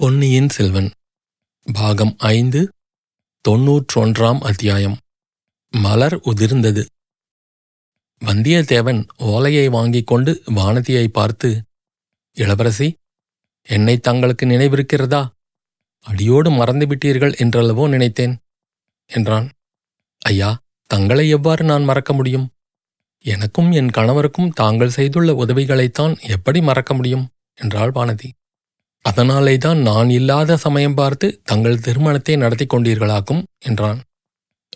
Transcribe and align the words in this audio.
பொன்னியின் 0.00 0.48
செல்வன் 0.48 0.90
பாகம் 1.72 2.14
ஐந்து 2.18 2.72
தொன்னூற்றொன்றாம் 3.48 4.38
அத்தியாயம். 4.40 4.96
மலர் 5.70 6.16
உதிர்ந்தது. 6.20 6.86
வந்தியத்தேவன் 8.24 9.08
ஓலையை 9.16 9.68
வாங்கிக் 9.68 10.06
கொண்டு 10.06 10.42
வானதியை 10.46 11.06
பார்த்து 11.08 11.62
இளவரசி 12.32 12.94
என்னை 13.62 13.98
தங்களுக்கு 13.98 14.46
நினைவிருக்கிறதா? 14.46 15.28
அடியோடு 16.00 16.50
மறந்துவிட்டீர்கள் 16.50 17.36
என்றல்லவோ 17.36 17.88
நினைத்தேன் 17.88 18.38
என்றான். 19.06 19.52
ஐயா 20.18 20.58
தங்களை 20.86 21.28
எவ்வாறு 21.28 21.64
நான் 21.64 21.84
மறக்க 21.84 22.12
முடியும்? 22.12 22.50
எனக்கும் 23.20 23.72
என் 23.72 23.88
கணவருக்கும் 23.88 24.52
தாங்கள் 24.52 24.90
செய்துள்ள 24.90 25.32
உதவிகளைத்தான் 25.32 26.20
எப்படி 26.20 26.60
மறக்க 26.60 26.94
முடியும்? 26.94 27.28
என்றாள் 27.54 27.90
வானதி. 27.90 28.30
அதனாலே 29.04 29.56
தான் 29.56 29.78
நான் 29.78 30.10
இல்லாத 30.10 30.56
சமயம் 30.56 30.94
பார்த்து 30.94 31.40
தங்கள் 31.42 31.80
திருமணத்தை 31.80 32.36
நடத்தி 32.36 32.66
கொண்டீர்களாக்கும் 32.66 33.42
என்றான். 33.58 34.00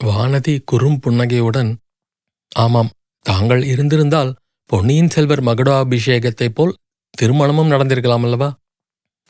வானதி 0.04 0.54
குறும் 0.64 1.00
புன்னகையுடன் 1.00 1.70
ஆமாம் 2.56 2.90
தாங்கள் 3.26 3.62
இருந்திருந்தால் 3.64 4.34
பொன்னியின் 4.70 5.08
செல்வர் 5.08 5.42
மகுடாபிஷேகத்தைப் 5.42 6.54
போல் 6.54 6.74
திருமணமும் 7.14 7.70
நடந்திருக்கலாம் 7.70 8.24
அல்லவா? 8.24 8.48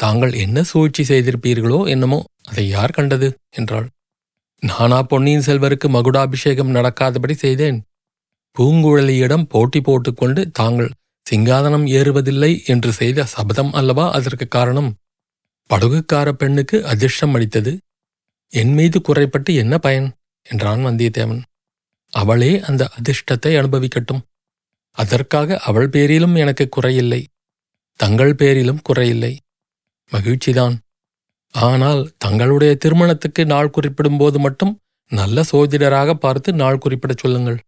தாங்கள் 0.00 0.32
என்ன 0.32 0.62
சூழ்ச்சி 0.62 1.02
செய்திருப்பீர்களோ 1.02 1.88
என்னமோ 1.88 2.18
அதை 2.48 2.68
யார் 2.68 2.90
கண்டது? 2.90 3.28
என்றாள். 3.50 3.86
நானா 4.62 5.02
பொன்னியின் 5.02 5.46
செல்வருக்கு 5.46 5.88
மகுடாபிஷேகம் 5.88 6.74
நடக்காதபடி 6.74 7.32
செய்தேன். 7.32 7.78
பூங்குழலியிடம் 8.56 9.46
போட்டி 9.48 9.80
போட்டுக்கொண்டு 9.80 10.50
தாங்கள் 10.50 10.90
சிங்காதனம் 11.30 11.86
ஏறுவதில்லை 11.88 12.66
என்று 12.66 12.92
செய்த 12.92 13.24
சபதம் 13.24 13.72
அல்லவா 13.72 14.12
அதற்கு 14.12 14.48
காரணம்? 14.48 14.90
படகுக்கார 15.70 16.28
பெண்ணுக்கு 16.32 16.86
அதிர்ஷ்டம் 16.86 17.34
அளித்தது. 17.34 17.72
என் 18.52 18.72
மீது 18.72 19.00
குறைப்பட்டு 19.00 19.54
என்ன 19.54 19.78
பயன்? 19.78 20.08
என்றான் 20.46 20.86
வந்தியத்தேவன். 20.86 21.42
அவளே 22.12 22.60
அந்த 22.60 22.90
அதிர்ஷ்டத்தை 22.98 23.52
அனுபவிக்கட்டும். 23.58 24.22
அதற்காக 24.90 25.58
அவள் 25.58 25.88
பேரிலும் 25.88 26.34
எனக்கு 26.34 26.68
குறையில்லை. 26.76 27.24
தங்கள் 28.00 28.34
பேரிலும் 28.34 28.80
குறையில்லை. 28.88 29.36
மகிழ்ச்சிதான். 30.12 30.76
ஆனால் 31.54 32.14
தங்களுடைய 32.18 32.74
திருமணத்துக்கு 32.74 33.46
நாள் 33.46 33.70
குறிப்பிடும் 33.70 34.16
போது 34.16 34.38
மட்டும் 34.38 34.72
நல்ல 35.10 35.42
சோதிடராக 35.52 36.10
பார்த்து 36.14 36.52
நாள் 36.52 36.78
குறிப்பிடச் 36.78 37.18
சொல்லுங்கள் 37.18 37.58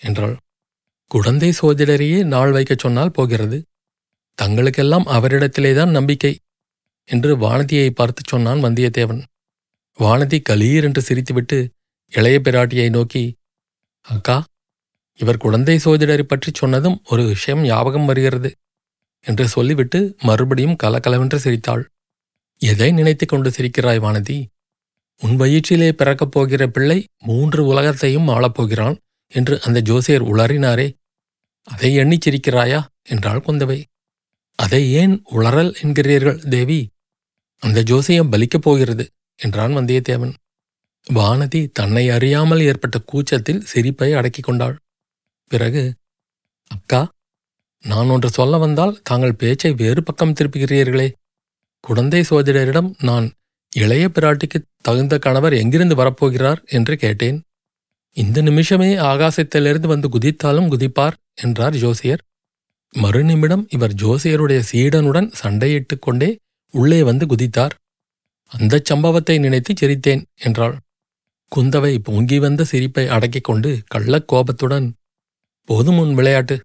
என்றாள். 0.00 0.36
குழந்தை 1.12 1.52
சோதிடரையே 1.60 2.24
நாள் 2.24 2.50
வைக்கச் 2.50 2.78
சொன்னால் 2.78 3.10
போகிறது. 3.10 3.62
தங்களுக்கெல்லாம் 4.34 5.06
அவரிடத்திலேதான் 5.06 5.90
நம்பிக்கை 5.90 6.38
என்று 7.04 7.36
வானதியை 7.36 7.90
பார்த்துச் 7.90 8.26
சொன்னான் 8.26 8.64
வந்தியத்தேவன். 8.64 9.22
வானதி 9.98 10.40
கலீர் 10.48 10.82
என்று 10.82 11.02
சிரித்துவிட்டு 11.08 11.68
இளைய 12.10 12.40
பிராட்டியை 12.44 12.90
நோக்கி 12.90 13.36
அக்கா 14.00 14.44
இவர் 15.18 15.36
குழந்தை 15.36 15.80
சோதிடரை 15.84 16.22
பற்றி 16.22 16.50
சொன்னதும் 16.54 17.02
ஒரு 17.04 17.24
விஷயம் 17.24 17.60
ஞாபகம் 17.60 18.04
வருகிறது 18.04 18.52
என்று 19.20 19.48
சொல்லிவிட்டு 19.48 20.16
மறுபடியும் 20.22 20.76
கலகலவென்று 20.76 21.38
சிரித்தாள். 21.38 21.88
எதை 22.58 22.90
நினைத்துக் 22.92 23.28
கொண்டு 23.28 23.50
சிரிக்கிறாய் 23.50 24.00
வானதி? 24.00 24.38
உன் 25.20 25.36
வயிற்றிலே 25.36 25.92
பிறக்கப் 25.92 26.30
போகிற 26.30 26.66
பிள்ளை 26.66 27.06
மூன்று 27.18 27.66
உலகத்தையும் 27.66 28.28
ஆளப்போகிறான் 28.28 28.96
என்று 29.28 29.62
அந்த 29.62 29.80
ஜோசியர் 29.80 30.24
உளறினாரே. 30.24 31.00
அதை 31.64 31.94
எண்ணிச் 31.94 32.28
சிரிக்கிறாயா 32.28 32.84
என்றாள் 33.02 33.44
குந்தவை. 33.46 33.82
அதை 34.54 34.92
ஏன் 34.92 35.22
உளறல் 35.30 35.74
என்கிறீர்கள் 35.82 36.48
தேவி? 36.48 36.88
அந்த 37.58 37.82
ஜோசியம் 37.82 38.32
பலிக்கப் 38.32 38.62
போகிறது 38.62 39.10
என்றான் 39.36 39.76
வந்தியத்தேவன். 39.76 40.34
வானதி 41.12 41.70
தன்னை 41.72 42.10
அறியாமல் 42.10 42.60
ஏற்பட்ட 42.60 42.98
கூச்சத்தில் 42.98 43.60
சிரிப்பை 43.60 44.12
அடக்கிக் 44.12 44.44
கொண்டாள். 44.44 44.78
பிறகு 45.48 45.94
அக்கா 46.68 47.12
நான் 47.80 48.08
ஒன்று 48.08 48.30
சொல்ல 48.30 48.56
வந்தால் 48.56 49.00
தாங்கள் 49.02 49.34
பேச்சை 49.34 49.72
வேறு 49.72 50.02
பக்கம் 50.02 50.32
திருப்புகிறீர்களே. 50.32 51.12
குழந்தை 51.80 52.24
சோதிடரிடம் 52.30 52.94
நான் 52.98 53.32
இளைய 53.76 54.08
பிராட்டிக்கு 54.08 54.62
தகுந்த 54.80 55.18
கணவர் 55.18 55.52
எங்கிருந்து 55.52 55.94
வரப்போகிறார்? 55.94 56.64
என்று 56.66 56.96
கேட்டேன். 56.96 57.42
இந்த 58.16 58.42
நிமிஷமே 58.42 58.96
ஆகாசத்திலிருந்து 58.96 59.86
வந்து 59.86 60.08
குதித்தாலும் 60.08 60.68
குதிப்பார் 60.68 61.12
என்றார் 61.34 61.76
ஜோசியர். 61.76 62.22
மறுநிமிடம் 62.94 63.64
இவர் 63.68 63.94
ஜோசியருடைய 63.94 64.62
சீடனுடன் 64.72 65.32
சண்டையிட்டுக் 65.42 65.98
கொண்டே 65.98 66.38
உள்ளே 66.70 67.02
வந்து 67.02 67.26
குதித்தார். 67.26 67.70
அந்தச் 68.46 68.84
சம்பவத்தை 68.84 69.38
நினைத்து 69.38 69.72
சிரித்தேன் 69.80 70.24
என்றாள். 70.36 70.78
குந்தவை 71.56 71.98
பொங்கி 71.98 72.38
வந்த 72.38 72.64
சிரிப்பை 72.64 73.08
அடக்கிக் 73.08 73.44
கொண்டு 73.44 73.82
கள்ளக் 73.86 74.28
கோபத்துடன் 74.28 74.94
போதும் 75.68 75.98
உன் 75.98 76.14
விளையாட்டு. 76.14 76.60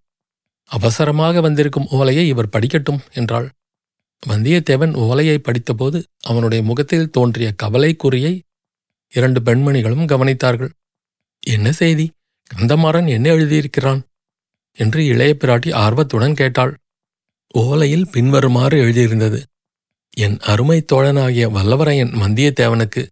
அவசரமாக 0.65 1.41
வந்திருக்கும் 1.41 1.87
ஓலையை 1.89 2.27
இவர் 2.27 2.53
படிக்கட்டும் 2.57 2.99
என்றாள். 3.13 3.49
வந்தியத்தேவன் 4.27 4.93
ஓலையை 4.95 5.41
படித்தபோது 5.41 6.03
அவனுடைய 6.21 6.63
முகத்தில் 6.63 7.09
தோன்றிய 7.09 7.53
கவலைக்குறியை 7.63 8.39
இரண்டு 9.13 9.41
பெண்மணிகளும் 9.41 10.05
கவனித்தார்கள். 10.05 10.69
என்ன 11.47 11.71
செய்தி? 11.71 12.05
கந்தமாறன் 12.51 13.07
என்ன 13.07 13.29
எழுதியிருக்கிறான்? 13.29 14.01
என்று 14.77 15.05
இளைய 15.05 15.35
பிராட்டி 15.39 15.73
ஆர்வத்துடன் 15.73 16.33
கேட்டாள். 16.33 16.73
ஓலையில் 17.57 18.09
பின்வருமாறு 18.11 18.83
எழுதியிருந்தது. 18.83 19.39
என் 20.17 20.37
அருமை 20.39 20.85
தோழனாகிய 20.93 21.45
வல்லவரையன் 21.55 22.13
வந்தியத்தேவனுக்கு 22.23 23.07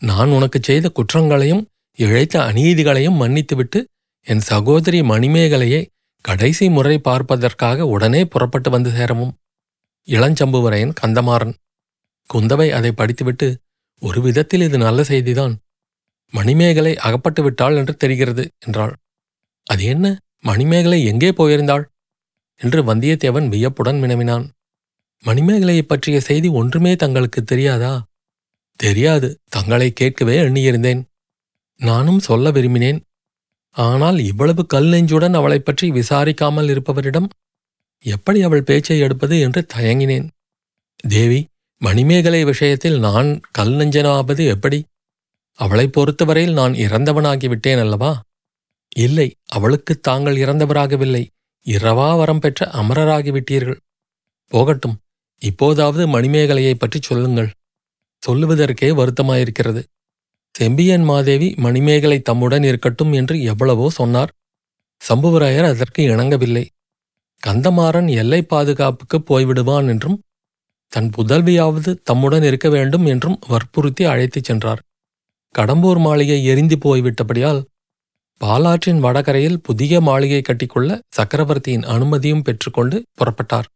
நான் 0.00 0.28
உனக்கு 0.28 0.58
செய்த 0.62 0.88
குற்றங்களையும் 0.88 1.66
இழைத்த 1.98 2.40
அநீதிகளையும் 2.40 3.20
மன்னித்துவிட்டு 3.20 3.84
என் 4.26 4.40
சகோதரி 4.40 5.00
மணிமேகலையை 5.00 5.86
கடைசி 6.20 6.68
முறை 6.68 6.98
பார்ப்பதற்காக 6.98 7.86
உடனே 7.86 8.24
புறப்பட்டு 8.24 8.70
வந்து 8.70 8.90
சேரவும். 8.90 9.36
இளஞ்சம்புவரையன் 10.08 10.94
கந்தமாறன். 11.00 11.54
குந்தவை 12.28 12.68
அதை 12.70 12.92
படித்துவிட்டு 12.92 13.48
ஒரு 14.00 14.20
விதத்தில் 14.20 14.60
இது 14.60 14.78
நல்ல 14.78 15.02
செய்திதான். 15.02 15.54
மணிமேகலை 16.30 16.96
அகப்பட்டு 16.96 17.42
விட்டாள் 17.42 17.76
என்று 17.76 17.96
தெரிகிறது 17.96 18.50
என்றாள். 18.66 18.96
அது 19.62 19.84
என்ன? 19.84 20.20
மணிமேகலை 20.40 21.04
எங்கே 21.04 21.30
போயிருந்தாள்? 21.30 21.84
என்று 22.56 22.94
வந்தியத்தேவன் 22.94 23.48
வியப்புடன் 23.48 24.00
வினவினான் 24.00 24.50
மணிமேகலையைப் 25.24 25.88
பற்றிய 25.88 26.20
செய்தி 26.20 26.48
ஒன்றுமே 26.48 26.96
தங்களுக்கு 26.96 27.44
தெரியாதா? 27.44 28.06
தெரியாது. 28.76 29.38
தங்களை 29.48 29.92
கேட்கவே 29.92 30.40
எண்ணியிருந்தேன். 30.40 31.04
நானும் 31.76 32.18
சொல்ல 32.18 32.50
விரும்பினேன். 32.50 33.00
ஆனால் 33.70 34.18
இவ்வளவு 34.18 34.66
கல் 34.66 34.86
நெஞ்சுடன் 34.86 35.34
அவளைப் 35.34 35.64
பற்றி 35.64 35.90
விசாரிக்காமல் 35.90 36.68
இருப்பவரிடம் 36.68 37.28
எப்படி 38.00 38.42
அவள் 38.42 38.62
பேச்சை 38.62 38.98
எடுப்பது 38.98 39.40
என்று 39.40 39.66
தயங்கினேன். 39.74 40.28
தேவி 41.08 41.46
மணிமேகலை 41.78 42.44
விஷயத்தில் 42.44 42.98
நான் 42.98 43.40
கல் 43.50 43.72
நெஞ்சனாவது 43.72 44.46
எப்படி? 44.46 44.84
அவளைப் 45.58 45.92
பொறுத்தவரையில் 45.92 46.52
நான் 46.52 46.72
இறந்தவனாகிவிட்டேன் 46.72 47.80
அல்லவா? 47.80 48.20
இல்லை 48.96 49.34
அவளுக்கு 49.46 50.00
தாங்கள் 50.00 50.36
இறந்தவராகவில்லை. 50.36 51.26
இரவா 51.66 52.16
வரம் 52.16 52.38
பெற்ற 52.38 52.70
அமரராகிவிட்டீர்கள். 52.72 53.78
போகட்டும் 54.48 54.98
இப்போதாவது 55.42 56.08
மணிமேகலையைப் 56.08 56.78
பற்றி 56.78 56.98
சொல்லுங்கள். 57.02 57.50
சொல்லுவதற்கே 58.22 58.90
வருத்தமாயிருக்கிறது. 58.92 59.82
செம்பியன் 60.54 61.02
மாதேவி 61.02 61.54
மணிமேகலை 61.56 62.20
தம்முடன் 62.20 62.62
இருக்கட்டும் 62.62 63.12
என்று 63.12 63.42
எவ்வளவோ 63.42 63.90
சொன்னார். 63.90 64.32
சம்புவராயர் 65.08 65.64
அதற்கு 65.64 66.02
இணங்கவில்லை. 66.02 66.64
கந்தமாறன் 67.46 68.10
எல்லை 68.10 68.42
பாதுகாப்புக்கு 68.42 69.18
போய்விடுவான் 69.18 69.88
என்றும் 69.88 70.22
தன் 70.92 71.10
புதல்வியாவது 71.16 71.96
தம்முடன் 72.02 72.42
இருக்க 72.42 72.68
வேண்டும் 72.68 73.06
என்றும் 73.06 73.38
வற்புறுத்தி 73.48 74.04
அழைத்துச் 74.04 74.44
சென்றார். 74.44 74.82
கடம்பூர் 75.56 76.00
மாளிகை 76.06 76.38
எரிந்து 76.44 76.76
போய்விட்டபடியால் 76.84 77.60
பாலாற்றின் 78.40 79.00
வடகரையில் 79.04 79.62
புதிய 79.62 80.00
மாளிகை 80.00 80.40
கட்டிக்கொள்ள 80.42 80.98
சக்கரவர்த்தியின் 81.08 81.84
அனுமதியும் 81.84 82.42
பெற்றுக்கொண்டு 82.42 82.96
புறப்பட்டார். 83.18 83.68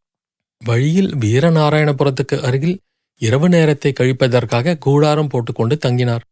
வழியில் 0.63 1.11
வீரநாராயணபுரத்துக்கு 1.23 2.37
அருகில் 2.39 2.77
இரவு 3.21 3.49
நேரத்தை 3.49 3.91
கழிப்பதற்காக 3.93 4.77
கூடாரம் 4.79 5.31
போட்டுக்கொண்டு 5.33 5.77
தங்கினார். 5.77 6.25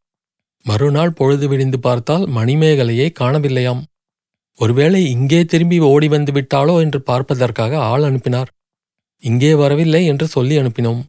மறுநாள் 0.65 1.13
பொழுது 1.13 1.47
விடிந்து 1.49 1.79
பார்த்தால் 1.79 2.25
மணிமேகலையை 2.29 3.09
காணவில்லையாம். 3.21 3.83
ஒருவேளை 4.59 5.01
இங்கே 5.15 5.41
திரும்பி 5.45 5.79
ஓடி 5.91 6.09
வந்து 6.09 6.33
விட்டாளோ 6.33 6.75
என்று 6.85 7.01
பார்ப்பதற்காக 7.01 7.73
ஆள் 7.91 8.05
அனுப்பினார். 8.09 8.51
இங்கே 9.23 9.53
வரவில்லை 9.55 10.03
என்று 10.07 10.27
சொல்லி 10.27 10.55
அனுப்பினோம். 10.59 11.03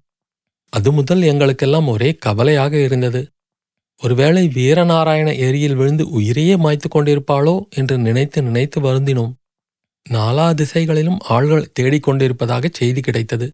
அது 0.74 0.90
முதல் 0.92 1.24
எங்களுக்கெல்லாம் 1.32 1.88
ஒரே 1.88 2.10
கவலையாக 2.26 2.74
இருந்தது. 2.88 3.22
ஒருவேளை 4.02 4.48
வீரநாராயண 4.48 5.38
ஏரியில் 5.38 5.76
விழுந்து 5.76 6.10
உயிரையே 6.10 6.56
மாய்த்து 6.56 6.88
கொண்டிருப்பாளோ 6.90 7.64
என்று 7.70 7.98
நினைத்து 7.98 8.44
நினைத்து 8.44 8.82
வருந்தினோம். 8.82 9.34
நாலா 10.10 10.54
திசைகளிலும் 10.54 11.20
ஆள்கள் 11.30 11.72
தேடிக் 11.74 12.04
கொண்டிருப்பதாக 12.04 12.70
செய்தி 12.72 13.02
கிடைத்தது. 13.02 13.48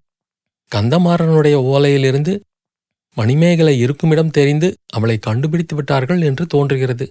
கந்தமாறனுடைய 0.71 1.55
ஓலையிலிருந்து 1.71 2.39
மணிமேகலை 3.17 3.79
இருக்குமிடம் 3.79 4.29
தெரிந்து 4.29 4.77
அவளை 4.87 5.17
கண்டுபிடித்து 5.17 5.75
விட்டார்கள் 5.75 6.21
என்று 6.21 6.45
தோன்றுகிறது. 6.45 7.05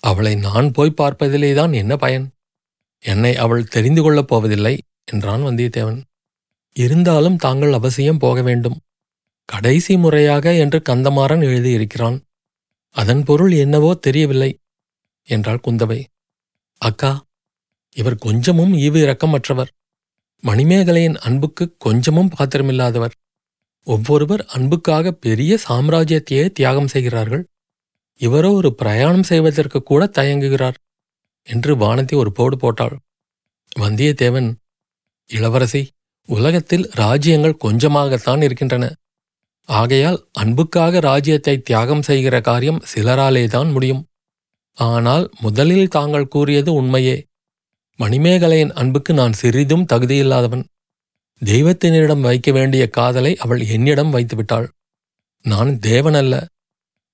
அவளை 0.00 0.34
நான் 0.34 0.70
போய் 0.70 0.98
பார்ப்பதிலேதான் 0.98 1.74
என்ன 1.74 1.96
பயன்? 1.96 2.26
என்னை 3.02 3.36
அவள் 3.36 3.64
தெரிந்து 3.64 4.02
கொள்ளப் 4.02 4.28
போவதில்லை 4.28 4.78
என்றான் 5.04 5.42
வந்தியத்தேவன். 5.42 6.00
இருந்தாலும் 6.76 7.36
தாங்கள் 7.36 7.72
அவசியம் 7.72 8.18
போக 8.18 8.42
வேண்டும். 8.42 8.78
கடைசி 9.44 9.96
முறையாக 9.96 10.54
என்று 10.54 10.82
கந்தமாறன் 10.88 11.42
எழுதியிருக்கிறான். 11.42 12.16
அதன் 12.94 13.22
பொருள் 13.24 13.52
என்னவோ 13.52 13.90
தெரியவில்லை 13.94 14.50
என்றாள் 15.28 15.64
குந்தவை. 15.66 16.00
அக்கா 16.82 17.12
இவர் 17.96 18.16
கொஞ்சமும் 18.16 18.72
ஈவு 18.74 18.98
இரக்கமற்றவர். 19.04 19.70
மணிமேகலையின் 20.44 21.18
அன்புக்கு 21.18 21.64
கொஞ்சமும் 21.78 22.32
பாத்திரமில்லாதவர். 22.38 23.14
ஒவ்வொருவர் 23.86 24.42
அன்புக்காக 24.46 25.12
பெரிய 25.24 25.58
சாம்ராஜ்யத்தையே 25.68 26.44
தியாகம் 26.52 26.86
செய்கிறார்கள். 26.86 27.44
இவரோ 28.20 28.50
ஒரு 28.52 28.70
பிரயாணம் 28.74 29.22
செய்வதற்கு 29.22 29.78
கூட 29.82 30.02
தயங்குகிறார் 30.06 30.76
என்று 31.46 31.72
வானதி 31.76 32.14
ஒரு 32.16 32.32
போடு 32.32 32.56
போட்டாள். 32.56 32.96
வந்தியத்தேவன் 33.78 34.48
இளவரசி 35.30 35.82
உலகத்தில் 36.28 36.86
ராஜ்யங்கள் 36.94 37.60
கொஞ்சமாகத்தான் 37.64 38.42
இருக்கின்றன. 38.42 38.84
ஆகையால் 39.68 40.28
அன்புக்காக 40.32 41.00
ராஜ்யத்தை 41.00 41.58
தியாகம் 41.58 42.02
செய்கிற 42.02 42.40
காரியம் 42.40 42.82
சிலராலேதான் 42.94 43.72
முடியும். 43.72 44.06
ஆனால் 44.74 45.30
முதலில் 45.40 45.88
தாங்கள் 45.88 46.28
கூறியது 46.28 46.72
உண்மையே. 46.72 47.26
மணிமேகலையின் 47.98 48.70
அன்புக்கு 48.70 49.14
நான் 49.14 49.32
சிறிதும் 49.32 49.86
தகுதியில்லாதவன். 49.92 50.64
தெய்வத்தினரிடம் 51.44 52.20
வைக்க 52.20 52.52
வேண்டிய 52.52 52.88
காதலை 52.88 53.36
அவள் 53.36 53.60
என்னிடம் 53.66 54.12
வைத்துவிட்டாள். 54.12 54.68
நான் 55.42 55.68
தேவனல்ல. 55.68 56.46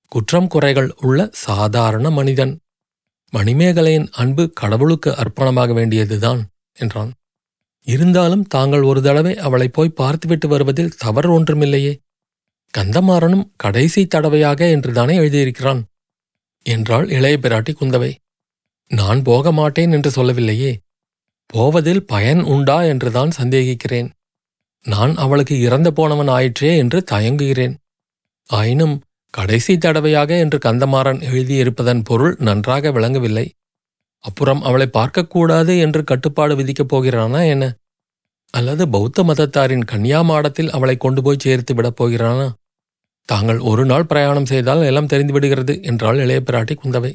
குற்றம் 0.07 0.47
குறைகள் 0.47 0.93
உள்ள 1.01 1.29
சாதாரண 1.31 2.09
மனிதன். 2.09 2.59
மணிமேகலையின் 3.33 4.07
அன்பு 4.11 4.51
கடவுளுக்கு 4.53 5.09
அர்ப்பணமாக 5.11 5.73
வேண்டியதுதான் 5.73 6.47
என்றான். 6.73 7.11
இருந்தாலும் 7.81 8.43
தாங்கள் 8.43 8.81
ஒரு 8.81 9.01
தடவை 9.01 9.37
அவளை 9.37 9.67
போய் 9.67 9.89
பார்த்துவிட்டு 9.89 10.47
வருவதில் 10.47 10.95
தவறு 10.97 11.39
ஒன்றுமில்லையே. 11.39 11.99
கந்தமாறனும் 12.77 13.45
கடைசி 13.55 14.05
தடவையாக 14.05 14.69
என்றுதானே 14.69 15.17
எழுதியிருக்கிறான்? 15.17 15.81
என்றாள் 16.63 17.09
இளைய 17.09 17.37
பிராட்டி 17.41 17.73
குந்தவை. 17.75 18.15
நான் 18.87 19.21
போக 19.21 19.51
மாட்டேன் 19.51 19.91
என்று 19.91 20.11
சொல்லவில்லையே. 20.11 20.79
போவதில் 21.45 22.05
பயன் 22.05 22.41
உண்டா 22.43 22.83
என்றுதான் 22.83 23.31
சந்தேகிக்கிறேன். 23.37 24.09
நான் 24.85 25.15
அவளுக்கு 25.15 25.59
இறந்து 25.59 25.93
போனவன் 25.93 26.27
ஆயிற்றே 26.27 26.77
என்று 26.77 27.03
தயங்குகிறேன். 27.11 27.75
ஆயினும் 28.45 29.01
கடைசி 29.29 29.77
தடவையாக 29.77 30.37
என்று 30.37 30.57
கந்தமாறன் 30.57 31.19
எழுதியிருப்பதன் 31.21 32.01
பொருள் 32.03 32.35
நன்றாக 32.39 32.91
விளங்கவில்லை. 32.91 33.51
அப்புறம் 34.19 34.61
அவளை 34.61 34.89
பார்க்கக்கூடாது 34.93 35.79
என்று 35.79 36.03
கட்டுப்பாடு 36.03 36.55
விதிக்கப் 36.55 36.87
போகிறானா 36.87 37.41
என்ன? 37.41 37.75
அல்லது 38.49 38.89
பௌத்த 38.89 39.23
மதத்தாரின் 39.23 39.85
கன்னியாமாடத்தில் 39.91 40.69
அவளை 40.69 40.97
கொண்டு 40.97 41.21
போய் 41.21 41.39
சேர்த்து 41.39 41.73
விடப் 41.73 41.95
போகிறானா? 41.95 42.53
தாங்கள் 43.31 43.59
ஒரு 43.71 43.83
நாள் 43.85 44.07
பிரயாணம் 44.11 44.47
செய்தால் 44.51 44.87
எல்லாம் 44.89 45.09
தெரிந்துவிடுகிறது 45.11 45.73
என்றாள் 45.89 46.21
இளைய 46.23 46.39
பிராட்டி 46.47 46.75
குந்தவை. 46.77 47.11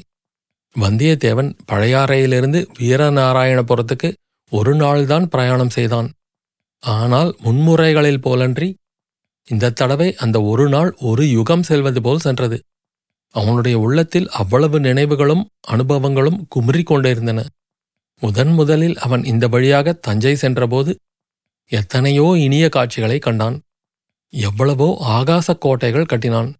வந்தியத்தேவன் 0.75 1.49
பழையாறையிலிருந்து 1.71 2.59
வீரநாராயணபுரத்துக்கு 2.79 4.09
ஒரு 4.51 4.71
நாள்தான் 4.75 5.25
பிரயாணம் 5.25 5.73
செய்தான். 5.77 6.09
ஆனால் 6.83 7.31
முன்முறைகளில் 7.45 8.23
போலன்றி 8.25 8.69
இந்த 9.47 9.71
தடவை 9.71 10.07
அந்த 10.23 10.37
ஒரு 10.51 10.65
நாள் 10.69 10.89
ஒரு 11.09 11.23
யுகம் 11.29 11.65
செல்வது 11.69 11.99
போல் 12.01 12.23
சென்றது. 12.25 12.57
அவனுடைய 13.35 13.75
உள்ளத்தில் 13.79 14.27
அவ்வளவு 14.41 14.77
நினைவுகளும் 14.79 15.43
அனுபவங்களும் 15.73 16.39
குமுறிக் 16.55 16.89
கொண்டிருந்தன. 16.91 17.39
முதன் 18.21 18.53
முதலில் 18.53 18.97
அவன் 19.05 19.23
இந்த 19.23 19.45
வழியாக 19.47 19.93
தஞ்சை 20.07 20.35
சென்றபோது 20.35 20.91
எத்தனையோ 21.71 22.27
இனிய 22.45 22.65
காட்சிகளை 22.69 23.17
கண்டான். 23.19 23.57
எவ்வளவோ 24.33 24.97
ஆகாசக் 24.99 25.61
கோட்டைகள் 25.61 26.05
கட்டினான். 26.05 26.53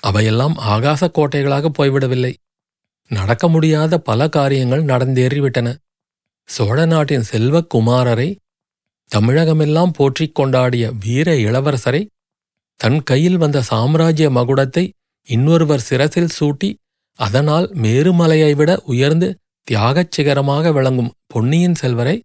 அவையெல்லாம் 0.00 0.56
ஆகாசக் 0.56 1.18
கோட்டைகளாக 1.18 1.66
போய்விடவில்லை. 1.78 2.32
நடக்க 3.10 3.48
முடியாத 3.48 3.98
பல 3.98 4.28
காரியங்கள் 4.28 4.84
நடந்தேறிவிட்டன. 4.84 5.68
சோழ 6.48 6.84
நாட்டின் 6.84 7.24
செல்வக்குமாரரை 7.32 8.36
தமிழகமெல்லாம் 9.10 9.92
போற்றிக் 9.92 10.40
கொண்டாடிய 10.40 10.92
வீர 11.00 11.32
இளவரசரை 11.34 12.06
தன் 12.80 13.02
கையில் 13.02 13.36
வந்த 13.36 13.62
சாம்ராஜ்ய 13.62 14.30
மகுடத்தை 14.30 14.84
இன்னொருவர் 15.28 15.80
சிரசில் 15.80 16.34
சூட்டி 16.38 16.74
அதனால் 17.18 17.66
மேருமலையை 17.82 18.52
விட 18.54 18.82
உயர்ந்து 18.84 19.28
தியாகச் 19.70 20.10
சிகரமாக 20.10 20.72
விளங்கும் 20.72 21.12
பொன்னியின் 21.26 21.74
செல்வரை 21.74 22.22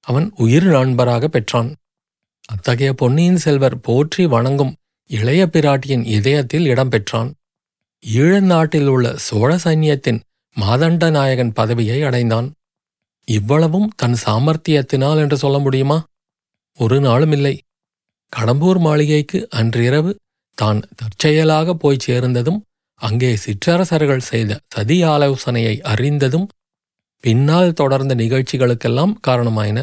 அவன் 0.00 0.32
உயிர் 0.34 0.64
நண்பராக 0.64 1.28
பெற்றான். 1.28 1.70
அத்தகைய 2.48 2.90
பொன்னியின் 2.92 3.40
செல்வர் 3.44 3.76
போற்றி 3.80 4.22
வணங்கும் 4.26 4.72
இளைய 5.10 5.42
பிராட்டியின் 5.46 6.04
இதயத்தில் 6.06 6.66
இடம்பெற்றான். 6.66 7.30
ஈழநாட்டில் 8.02 8.86
உள்ள 8.86 9.06
சோழ 9.18 9.50
சைன்யத்தின் 9.64 10.20
மாதண்ட 10.56 11.10
நாயகன் 11.10 11.52
பதவியை 11.52 11.98
அடைந்தான். 12.02 12.48
இவ்வளவும் 13.28 13.88
தன் 13.96 14.16
சாமர்த்தியத்தினால் 14.24 15.20
என்று 15.24 15.36
சொல்ல 15.36 15.58
முடியுமா? 15.58 15.98
ஒரு 16.78 16.98
நாளும் 17.00 17.32
இல்லை. 17.32 17.54
கடம்பூர் 18.32 18.80
மாளிகைக்கு 18.80 19.38
அன்றிரவு 19.50 20.12
தான் 20.58 20.80
தற்செயலாக 20.96 21.74
போய்ச் 21.74 22.00
சேர்ந்ததும் 22.00 22.60
அங்கே 23.00 23.30
சிற்றரசர்கள் 23.36 24.28
செய்த 24.30 24.58
சதி 24.66 24.98
ஆலோசனையை 25.04 25.76
அறிந்ததும் 25.92 26.48
பின்னால் 27.24 27.72
தொடர்ந்த 27.72 28.14
நிகழ்ச்சிகளுக்கெல்லாம் 28.14 29.14
காரணமாயின. 29.26 29.78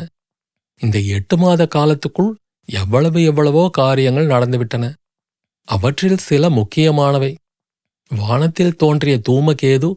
இந்த 0.82 0.98
எட்டு 1.18 1.36
மாத 1.38 1.62
காலத்துக்குள் 1.76 2.32
எவ்வளவு 2.72 3.24
எவ்வளவோ 3.24 3.70
காரியங்கள் 3.72 4.28
நடந்துவிட்டன. 4.28 4.94
அவற்றில் 5.68 6.18
சில 6.18 6.50
முக்கியமானவை. 6.50 7.32
வானத்தில் 8.10 8.76
தோன்றிய 8.76 9.22
தூமகேது 9.30 9.90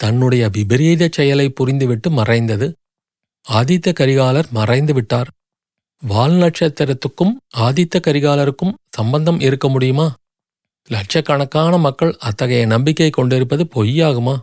தன்னுடைய 0.00 0.48
விபரீத 0.48 1.08
செயலை 1.10 1.52
புரிந்துவிட்டு 1.60 2.10
மறைந்தது. 2.10 2.68
ஆதித்த 3.48 3.92
கரிகாலர் 3.92 4.48
மறைந்து 4.50 4.94
விட்டார். 4.94 5.30
வால் 6.02 6.32
நட்சத்திரத்துக்கும் 6.32 7.34
ஆதித்த 7.56 7.96
கரிகாலருக்கும் 7.98 8.74
சம்பந்தம் 8.88 9.40
இருக்க 9.40 9.68
முடியுமா? 9.68 10.14
லட்சக்கணக்கான 10.86 11.78
மக்கள் 11.78 12.16
அத்தகைய 12.18 12.66
நம்பிக்கை 12.66 13.10
கொண்டிருப்பது 13.10 13.64
பொய்யாகுமா? 13.74 14.34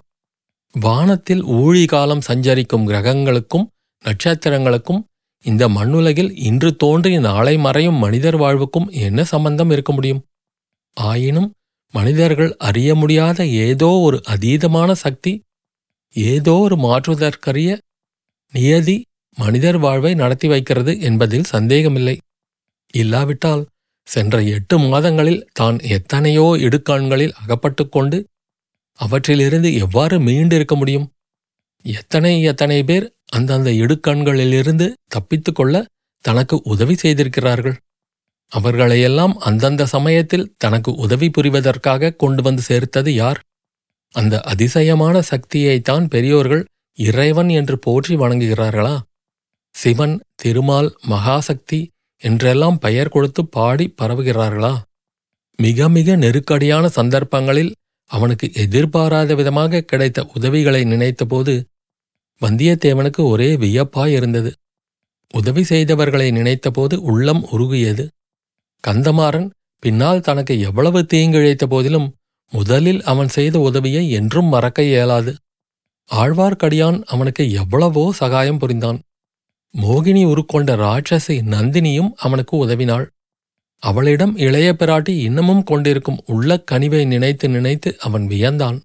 வானத்தில் 0.74 1.44
ஊழி 1.44 1.86
காலம் 1.86 2.22
சஞ்சரிக்கும் 2.22 2.88
கிரகங்களுக்கும் 2.88 3.66
நட்சத்திரங்களுக்கும் 4.06 5.04
இந்த 5.46 5.64
மண்ணுலகில் 5.70 6.32
இன்று 6.50 6.70
தோன்றி 6.76 7.12
நாளை 7.20 7.54
மறையும் 7.58 8.00
மனிதர் 8.00 8.36
வாழ்வுக்கும் 8.36 8.88
என்ன 9.08 9.24
சம்பந்தம் 9.24 9.72
இருக்க 9.72 9.92
முடியும்? 9.94 10.22
ஆயினும் 10.98 11.50
மனிதர்கள் 11.94 12.52
அறிய 12.60 12.90
முடியாத 12.96 13.40
ஏதோ 13.68 13.90
ஒரு 14.08 14.18
அதீதமான 14.28 14.92
சக்தி 14.96 15.34
ஏதோ 16.16 16.56
ஒரு 16.58 16.76
மாற்றுதற்கரிய 16.78 17.70
நியதி 18.54 18.98
மனிதர் 19.38 19.78
வாழ்வை 19.78 20.12
நடத்தி 20.16 20.48
வைக்கிறது 20.48 20.92
என்பதில் 21.00 21.50
சந்தேகமில்லை. 21.54 22.16
இல்லாவிட்டால் 22.94 23.64
சென்ற 24.08 24.36
எட்டு 24.56 24.76
மாதங்களில் 24.84 25.42
தான் 25.54 25.78
எத்தனையோ 25.88 26.46
இடுக்காண்களில் 26.58 27.36
அகப்பட்டு 27.42 27.84
கொண்டு 27.90 28.18
அவற்றிலிருந்து 29.00 29.70
எவ்வாறு 29.76 30.16
மீண்டிருக்க 30.20 30.76
முடியும்? 30.76 31.08
எத்தனை 31.86 32.32
எத்தனை 32.42 32.78
பேர் 32.84 33.06
அந்தந்த 33.30 33.70
இடுக்கண்களிலிருந்து 33.72 34.94
தப்பித்துக் 35.08 35.56
கொள்ள 35.56 35.76
தனக்கு 36.26 36.56
உதவி 36.64 36.96
செய்திருக்கிறார்கள். 36.96 37.76
அவர்களையெல்லாம் 38.52 39.34
அந்தந்த 39.40 39.84
சமயத்தில் 39.86 40.50
தனக்கு 40.58 40.92
உதவி 40.96 41.28
புரிவதற்காக 41.30 42.16
கொண்டு 42.16 42.42
வந்து 42.44 42.62
சேர்த்தது 42.62 43.14
யார்? 43.14 43.40
அந்த 44.16 44.36
அதிசயமான 44.42 45.16
சக்தியைத்தான் 45.32 46.06
பெரியோர்கள் 46.08 46.64
இறைவன் 46.98 47.50
என்று 47.50 47.76
போற்றி 47.78 48.16
வணங்குகிறார்களா? 48.16 48.96
சிவன் 49.76 50.16
திருமால் 50.36 50.90
மகாசக்தி 51.10 51.80
என்றெல்லாம் 52.22 52.78
பெயர் 52.80 53.10
கொடுத்து 53.10 53.42
பாடி 53.48 53.96
பரவுகிறார்களா? 54.02 54.74
மிக 55.60 55.90
மிக 55.90 56.16
நெருக்கடியான 56.16 56.86
சந்தர்ப்பங்களில் 56.90 57.72
அவனுக்கு 58.12 58.48
எதிர்பாராத 58.54 59.36
விதமாக 59.36 59.82
கிடைத்த 59.82 60.20
உதவிகளை 60.36 60.82
நினைத்தபோது 60.84 61.54
வந்தியத்தேவனுக்கு 62.42 63.22
ஒரே 63.28 63.50
வியப்பாயிருந்தது 63.56 64.52
உதவி 65.34 65.62
செய்தவர்களை 65.62 66.28
நினைத்தபோது 66.32 66.96
உள்ளம் 66.96 67.42
உருகியது. 67.50 68.06
கந்தமாறன் 68.84 69.48
பின்னால் 69.80 70.22
தனக்கு 70.22 70.60
எவ்வளவு 70.60 71.00
தீங்கிழைத்த 71.14 71.66
போதிலும் 71.66 72.08
முதலில் 72.54 73.02
அவன் 73.04 73.28
செய்த 73.28 73.60
உதவியை 73.60 74.04
என்றும் 74.10 74.46
மறக்க 74.46 74.84
இயலாது. 74.84 75.32
ஆழ்வார்க்கடியான் 76.10 77.04
அவனுக்கு 77.04 77.52
எவ்வளவோ 77.52 78.12
சகாயம் 78.12 78.58
புரிந்தான். 78.58 79.00
மோகினி 79.76 80.24
உருக்கொண்ட 80.26 80.72
ராட்சசி 80.76 81.36
நந்தினியும் 81.46 82.12
அவனுக்கு 82.16 82.56
உதவினாள். 82.66 83.06
அவளிடம் 83.84 84.34
இளைய 84.38 84.76
பிராட்டி 84.80 85.14
இன்னமும் 85.20 85.64
கொண்டிருக்கும் 85.64 86.22
உள்ள 86.26 86.64
கனிவை 86.72 87.02
நினைத்து 87.06 87.50
நினைத்து 87.50 87.90
அவன் 88.00 88.26
வியந்தான். 88.28 88.78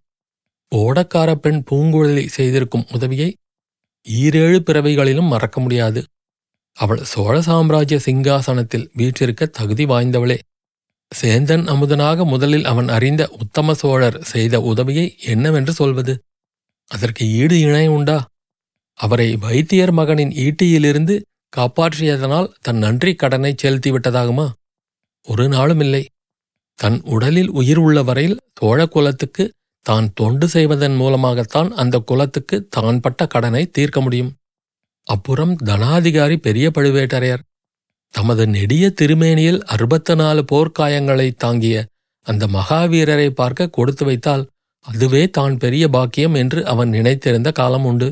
ஓடக்கார 0.72 1.30
பெண் 1.34 1.60
பூங்குழலி 1.70 2.24
செய்திருக்கும் 2.26 2.88
உதவியை 2.92 3.30
ஈரேழு 4.08 4.58
பிறவைகளிலும் 4.58 5.28
மறக்க 5.28 5.60
முடியாது. 5.60 6.04
அவள் 6.76 7.02
சோழ 7.04 7.40
சாம்ராஜ்ய 7.40 7.98
சிங்காசனத்தில் 8.04 8.88
வீற்றிருக்க 8.92 9.46
தகுதி 9.46 9.84
வாய்ந்தவளே. 9.84 10.38
சேந்தன் 11.12 11.64
அமுதனாக 11.66 12.24
முதலில் 12.24 12.64
அவன் 12.64 12.88
அறிந்த 12.88 13.22
உத்தம 13.38 13.74
சோழர் 13.74 14.22
செய்த 14.22 14.60
உதவியை 14.60 15.16
என்னவென்று 15.20 15.72
சொல்வது? 15.72 16.24
அதற்கு 16.88 17.24
ஈடு 17.30 17.60
இணை 17.60 17.86
உண்டா? 17.86 18.18
அவரை 18.94 19.36
வைத்தியர் 19.36 19.92
மகனின் 19.92 20.30
ஈட்டியிலிருந்து 20.30 21.14
காப்பாற்றியதனால் 21.56 22.48
தன் 22.60 22.76
நன்றி 22.76 23.14
கடனை 23.14 23.54
செலுத்திவிட்டதாகுமா? 23.62 24.46
ஒரு 25.26 25.48
நாளும் 25.48 25.80
இல்லை. 25.80 26.06
தன் 26.74 27.00
உடலில் 27.04 27.50
உயிர் 27.50 27.78
உள்ள 27.78 28.02
வரையில் 28.02 28.38
சோழ 28.60 28.86
குலத்துக்கு 28.86 29.44
தான் 29.86 30.06
தொண்டு 30.14 30.46
செய்வதன் 30.48 30.96
மூலமாகத்தான் 30.96 31.70
அந்த 31.72 31.96
குலத்துக்கு 31.98 32.56
தான் 32.68 33.00
பட்ட 33.00 33.26
கடனை 33.26 33.62
தீர்க்க 33.70 33.98
முடியும். 34.00 34.32
அப்புறம் 35.06 35.54
தனாதிகாரி 35.68 36.36
பெரிய 36.36 36.66
பழுவேட்டரையர் 36.76 37.46
தமது 38.14 38.44
நெடிய 38.46 38.84
திருமேனியில் 39.00 39.60
அறுபத்து 39.64 40.14
நாலு 40.16 40.42
போர்க்காயங்களை 40.52 41.28
தாங்கிய 41.36 41.76
அந்த 42.26 42.44
மகாவீரரை 42.46 43.28
பார்க்க 43.30 43.74
கொடுத்து 43.76 44.04
வைத்தால் 44.04 44.44
அதுவே 44.84 45.22
தான் 45.30 45.54
பெரிய 45.56 45.84
பாக்கியம் 45.88 46.34
என்று 46.34 46.60
அவன் 46.64 46.88
நினைத்திருந்த 46.88 47.48
காலம் 47.50 47.84
உண்டு. 47.84 48.08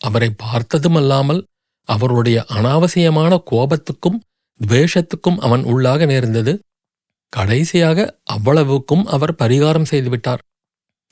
அவரை 0.00 0.28
பார்த்ததுமல்லாமல் 0.44 1.40
அவருடைய 1.88 2.38
அனாவசியமான 2.48 3.32
கோபத்துக்கும் 3.50 4.18
துவேஷத்துக்கும் 4.60 5.38
அவன் 5.38 5.62
உள்ளாக 5.64 6.06
நேர்ந்தது. 6.06 6.52
கடைசியாக 7.32 7.98
அவ்வளவுக்கும் 8.34 9.04
அவர் 9.06 9.34
பரிகாரம் 9.34 9.90
செய்துவிட்டார். 9.90 10.42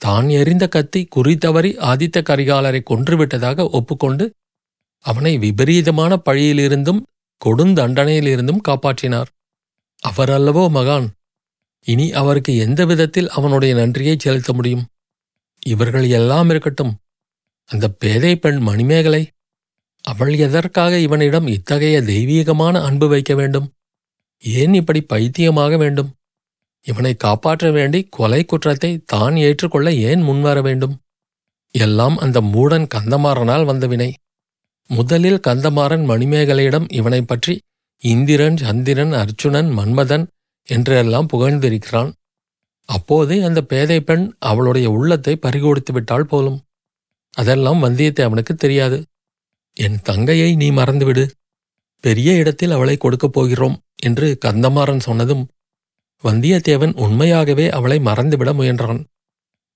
தான் 0.01 0.29
எறிந்த 0.41 0.65
கத்தி 0.69 1.01
குறித்தவறி 1.17 1.71
ஆதித்த 1.91 2.19
கரிகாலரை 2.29 2.81
கொன்றுவிட்டதாக 2.91 3.69
ஒப்புக்கொண்டு 3.71 4.25
அவனை 5.05 5.33
விபரீதமான 5.39 6.13
பழியிலிருந்தும் 6.25 7.01
கொடுந்தண்டனையிலிருந்தும் 7.43 8.65
காப்பாற்றினார். 8.69 9.31
அவர் 10.03 10.31
அல்லவோ 10.31 10.65
மகான் 10.77 11.09
இனி 11.87 12.07
அவருக்கு 12.13 12.53
எந்த 12.57 12.81
விதத்தில் 12.85 13.29
அவனுடைய 13.29 13.73
நன்றியை 13.75 14.17
செலுத்த 14.19 14.51
முடியும்? 14.53 14.85
இவர்கள் 15.63 16.07
எல்லாம் 16.19 16.51
இருக்கட்டும் 16.51 16.93
அந்த 17.71 17.87
பேதை 18.03 18.33
பெண் 18.37 18.61
மணிமேகலை 18.69 19.23
அவள் 20.05 20.33
எதற்காக 20.47 20.93
இவனிடம் 20.99 21.47
இத்தகைய 21.47 21.97
தெய்வீகமான 22.03 22.75
அன்பு 22.89 23.07
வைக்க 23.09 23.33
வேண்டும்? 23.35 23.67
ஏன் 24.43 24.75
இப்படி 24.75 25.01
பைத்தியமாக 25.03 25.77
வேண்டும்? 25.77 26.11
இவனை 26.83 27.15
காப்பாற்ற 27.15 27.71
வேண்டி 27.71 28.07
கொலை 28.11 28.45
குற்றத்தை 28.45 29.03
தான் 29.07 29.37
ஏற்றுக்கொள்ள 29.37 29.93
ஏன் 29.93 30.21
முன்வர 30.21 30.63
வேண்டும்? 30.63 31.01
எல்லாம் 31.71 32.17
அந்த 32.17 32.41
மூடன் 32.41 32.87
கந்தமாறனால் 32.95 33.65
வந்த 33.65 33.87
வினை. 33.87 34.15
முதலில் 34.89 35.41
கந்தமாறன் 35.47 36.05
மணிமேகலையிடம் 36.05 36.93
இவனைப் 36.93 37.29
பற்றி 37.29 37.61
இந்திரன் 37.99 38.57
சந்திரன் 38.57 39.13
அர்ச்சுனன் 39.13 39.79
மன்மதன் 39.79 40.27
என்றெல்லாம் 40.65 41.29
புகழ்ந்திருக்கிறான். 41.33 42.13
அப்போதே 42.87 43.43
அந்த 43.43 43.63
பேதை 43.63 44.01
பெண் 44.01 44.35
அவளுடைய 44.39 44.91
உள்ளத்தை 44.91 45.39
பறிகொடுத்து 45.43 45.93
விட்டாள் 45.93 46.25
போலும். 46.25 46.61
அதெல்லாம் 47.33 47.79
வந்தியத்தை 47.79 48.25
அவனுக்கு 48.25 48.55
தெரியாது. 48.55 49.03
என் 49.73 50.01
தங்கையை 50.03 50.55
நீ 50.55 50.71
மறந்துவிடு. 50.71 51.31
பெரிய 52.01 52.33
இடத்தில் 52.33 52.71
அவளை 52.71 52.97
கொடுக்கப் 52.97 53.33
போகிறோம் 53.33 53.81
என்று 54.03 54.39
கந்தமாறன் 54.45 54.99
சொன்னதும் 54.99 55.49
வந்தியத்தேவன் 56.25 56.93
உண்மையாகவே 56.97 57.71
அவளை 57.71 57.99
மறந்துவிட 57.99 58.53
முயன்றான். 58.53 59.05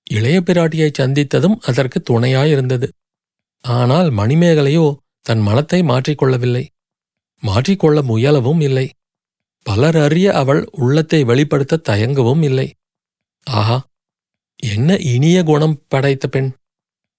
இளைய 0.03 0.39
பிராட்டியை 0.39 0.89
சந்தித்ததும் 0.99 1.55
அதற்கு 1.61 2.03
துணையாயிருந்தது. 2.09 2.87
ஆனால் 3.61 4.11
மணிமேகலையோ 4.11 4.95
தன் 5.21 5.39
மனத்தை 5.39 5.81
மாற்றிக்கொள்ளவில்லை. 5.81 6.67
மாற்றிக்கொள்ள 7.43 8.01
முயலவும் 8.01 8.61
இல்லை. 8.61 8.89
பலர் 9.63 9.97
அறிய 9.97 10.33
அவள் 10.33 10.67
உள்ளத்தை 10.71 11.23
வெளிப்படுத்த 11.23 11.81
தயங்கவும் 11.89 12.43
இல்லை. 12.43 12.73
ஆஹா 13.43 13.85
என்ன 14.55 14.97
இனிய 14.97 15.43
குணம் 15.43 15.81
படைத்த 15.87 16.27
பெண். 16.27 16.51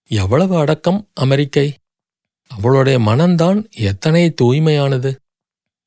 எவ்வளவு 0.09 0.57
அடக்கம் 0.57 1.09
அமெரிக்கை. 1.21 1.73
அவளுடைய 2.49 2.99
மனம்தான் 2.99 3.71
எத்தனை 3.71 4.35
தூய்மையானது. 4.43 5.17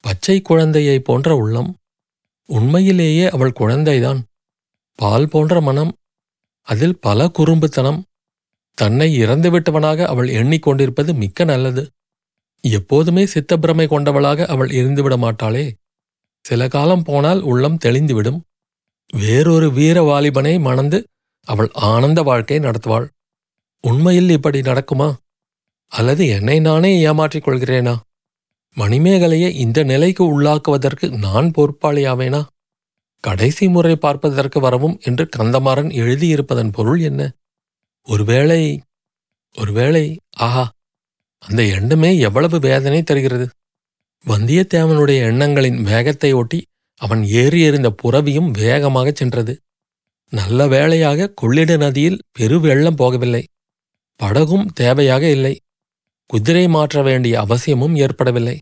பச்சை 0.01 0.41
குழந்தையைப் 0.41 1.05
போன்ற 1.05 1.35
உள்ளம். 1.35 1.75
உண்மையிலேயே 2.49 3.29
அவள் 3.29 3.53
குழந்தைதான். 3.59 4.21
பால் 4.95 5.29
போன்ற 5.29 5.61
மனம் 5.61 5.95
அதில் 6.61 6.99
பல 6.99 7.31
குறும்புத்தனம். 7.37 8.01
தன்னை 8.73 9.21
இறந்துவிட்டவனாக 9.21 10.05
அவள் 10.05 10.29
எண்ணிக்கொண்டிருப்பது 10.29 11.13
மிக்க 11.13 11.43
நல்லது. 11.43 11.89
எப்போதுமே 12.61 13.23
சித்தப்பிரமை 13.23 13.87
கொண்டவளாக 13.87 14.45
அவள் 14.45 14.69
இருந்துவிட 14.69 15.17
மாட்டாளே. 15.17 15.71
சில 16.41 16.67
காலம் 16.67 17.03
போனால் 17.03 17.41
உள்ளம் 17.41 17.77
தெளிந்துவிடும். 17.85 18.39
வேறொரு 19.13 19.71
வீர 19.71 20.03
வாலிபனை 20.03 20.59
மணந்து 20.59 21.07
அவள் 21.43 21.69
ஆனந்த 21.73 22.21
வாழ்க்கை 22.21 22.59
நடத்துவாள். 22.59 23.07
உண்மையில் 23.81 24.29
இப்படி 24.29 24.61
நடக்குமா? 24.61 25.15
அல்லது 25.87 26.27
என்னை 26.27 26.59
நானே 26.59 26.99
ஏமாற்றிக் 26.99 27.47
கொள்கிறேனா? 27.47 27.95
மணிமேகலையை 28.77 29.49
இந்த 29.55 29.83
நிலைக்கு 29.83 30.23
உள்ளாக்குவதற்கு 30.25 31.17
நான் 31.17 31.51
பொறுப்பாளியாவேனா? 31.57 32.41
கடைசி 33.23 33.67
முறை 33.67 33.95
பார்ப்பதற்கு 33.95 34.59
வரவும் 34.59 34.99
என்று 35.01 35.29
கந்தமாறன் 35.37 35.91
எழுதியிருப்பதன் 36.01 36.71
பொருள் 36.71 36.99
என்ன? 36.99 37.31
ஒருவேளை 38.07 38.81
ஒருவேளை 39.55 40.03
ஆஹா 40.37 40.71
அந்த 41.39 41.63
எண்ணமே 41.63 42.17
எவ்வளவு 42.17 42.59
வேதனை 42.59 43.03
தருகிறது? 43.03 43.49
வந்தியத்தேவனுடைய 44.25 45.19
எண்ணங்களின் 45.25 45.81
வேகத்தை 45.83 46.31
ஒட்டி 46.33 46.59
அவன் 47.01 47.23
ஏறி 47.23 47.61
எறிந்த 47.61 47.89
புறவியும் 48.03 48.49
வேகமாகச் 48.51 49.15
சென்றது. 49.15 49.53
நல்ல 50.31 50.67
வேளையாக 50.67 51.31
கொள்ளிட 51.35 51.77
நதியில் 51.77 52.21
பெருவெள்ளம் 52.39 52.97
போகவில்லை. 52.97 53.43
படகும் 54.19 54.65
தேவையாக 54.79 55.21
இல்லை. 55.21 55.53
குதிரை 56.29 56.67
மாற்ற 56.67 57.01
வேண்டிய 57.01 57.39
அவசியமும் 57.39 57.95
ஏற்படவில்லை. 57.95 58.59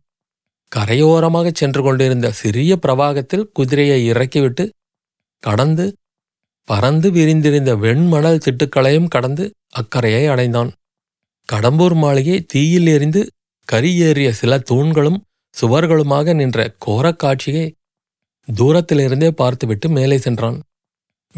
கரையோரமாகச் 0.76 1.54
சென்று 1.54 1.82
கொண்டிருந்த 1.82 2.32
சிறிய 2.32 2.80
பிரவாகத்தில் 2.88 3.50
குதிரையை 3.54 4.06
இறக்கிவிட்டு 4.06 4.70
கடந்து 5.40 5.96
பறந்து 6.64 7.12
விரிந்திருந்த 7.12 7.76
வெண்மணல் 7.76 8.40
திட்டுக்களையும் 8.46 9.08
கடந்து 9.08 9.54
அக்கரையை 9.70 10.26
அடைந்தான். 10.26 10.72
கடம்பூர் 11.54 11.96
மாளிகை 11.96 12.42
தீயில் 12.42 12.88
எரிந்து 12.88 13.32
கரியேறிய 13.72 14.30
சில 14.30 14.58
தூண்களும் 14.58 15.22
சுவர்களுமாக 15.62 16.36
நின்ற 16.36 16.76
கோரக் 16.86 17.20
காட்சியை 17.20 17.74
தூரத்திலிருந்தே 18.56 19.30
பார்த்துவிட்டு 19.32 19.90
மேலே 19.90 20.18
சென்றான். 20.18 20.62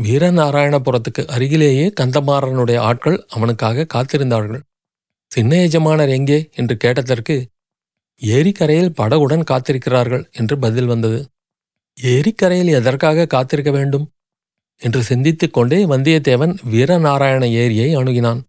வீரநாராயணபுரத்துக்கு 0.02 1.28
அருகிலேயே 1.28 1.94
கந்தமாறனுடைய 2.02 2.78
ஆட்கள் 2.78 3.26
அவனுக்காக 3.30 3.88
காத்திருந்தார்கள். 3.94 4.62
சின்ன 5.32 5.56
எஜமானர் 5.56 6.10
எங்கே? 6.10 6.50
என்று 6.56 6.78
கேட்டதற்கு 6.78 7.50
ஏரிக்கரையில் 8.22 8.96
படகுடன் 8.98 9.44
காத்திருக்கிறார்கள் 9.44 10.32
என்று 10.32 10.60
பதில் 10.60 10.86
வந்தது. 10.86 11.20
ஏரிக்கரையில் 11.98 12.68
எதற்காக 12.68 13.26
காத்திருக்க 13.26 13.72
வேண்டும்? 13.72 14.12
என்று 14.78 15.04
சிந்தித்துக் 15.04 15.54
கொண்டே 15.54 15.86
வந்தியத்தேவன் 15.86 16.54
வீரநாராயண 16.72 17.52
ஏரியை 17.52 17.96
அணுகினான். 17.96 18.42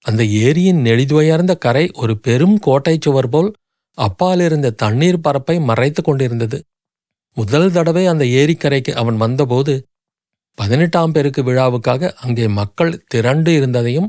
அந்த 0.00 0.22
ஏரியின் 0.24 0.80
நெடிதுயர்ந்த 0.84 1.58
கரை 1.58 1.90
ஒரு 1.92 2.18
பெரும் 2.18 2.58
கோட்டைச் 2.58 3.02
சுவர் 3.02 3.28
போல் 3.28 3.54
அப்பாலிருந்த 3.98 4.70
தண்ணீர் 4.70 5.20
பரப்பை 5.20 5.60
மறைத்துக் 5.60 6.04
கொண்டிருந்தது. 6.04 6.58
முதல் 7.34 7.72
தடவை 7.72 8.06
அந்த 8.06 8.24
ஏரிக்கரைக்கு 8.24 8.90
அவன் 8.90 9.16
வந்தபோது 9.16 9.86
பதினெட்டாம் 10.58 11.12
பெருக்கு 11.12 11.42
விழாவுக்காக 11.42 12.12
அங்கே 12.16 12.48
மக்கள் 12.48 13.04
திரண்டு 13.06 13.54
இருந்ததையும் 13.54 14.08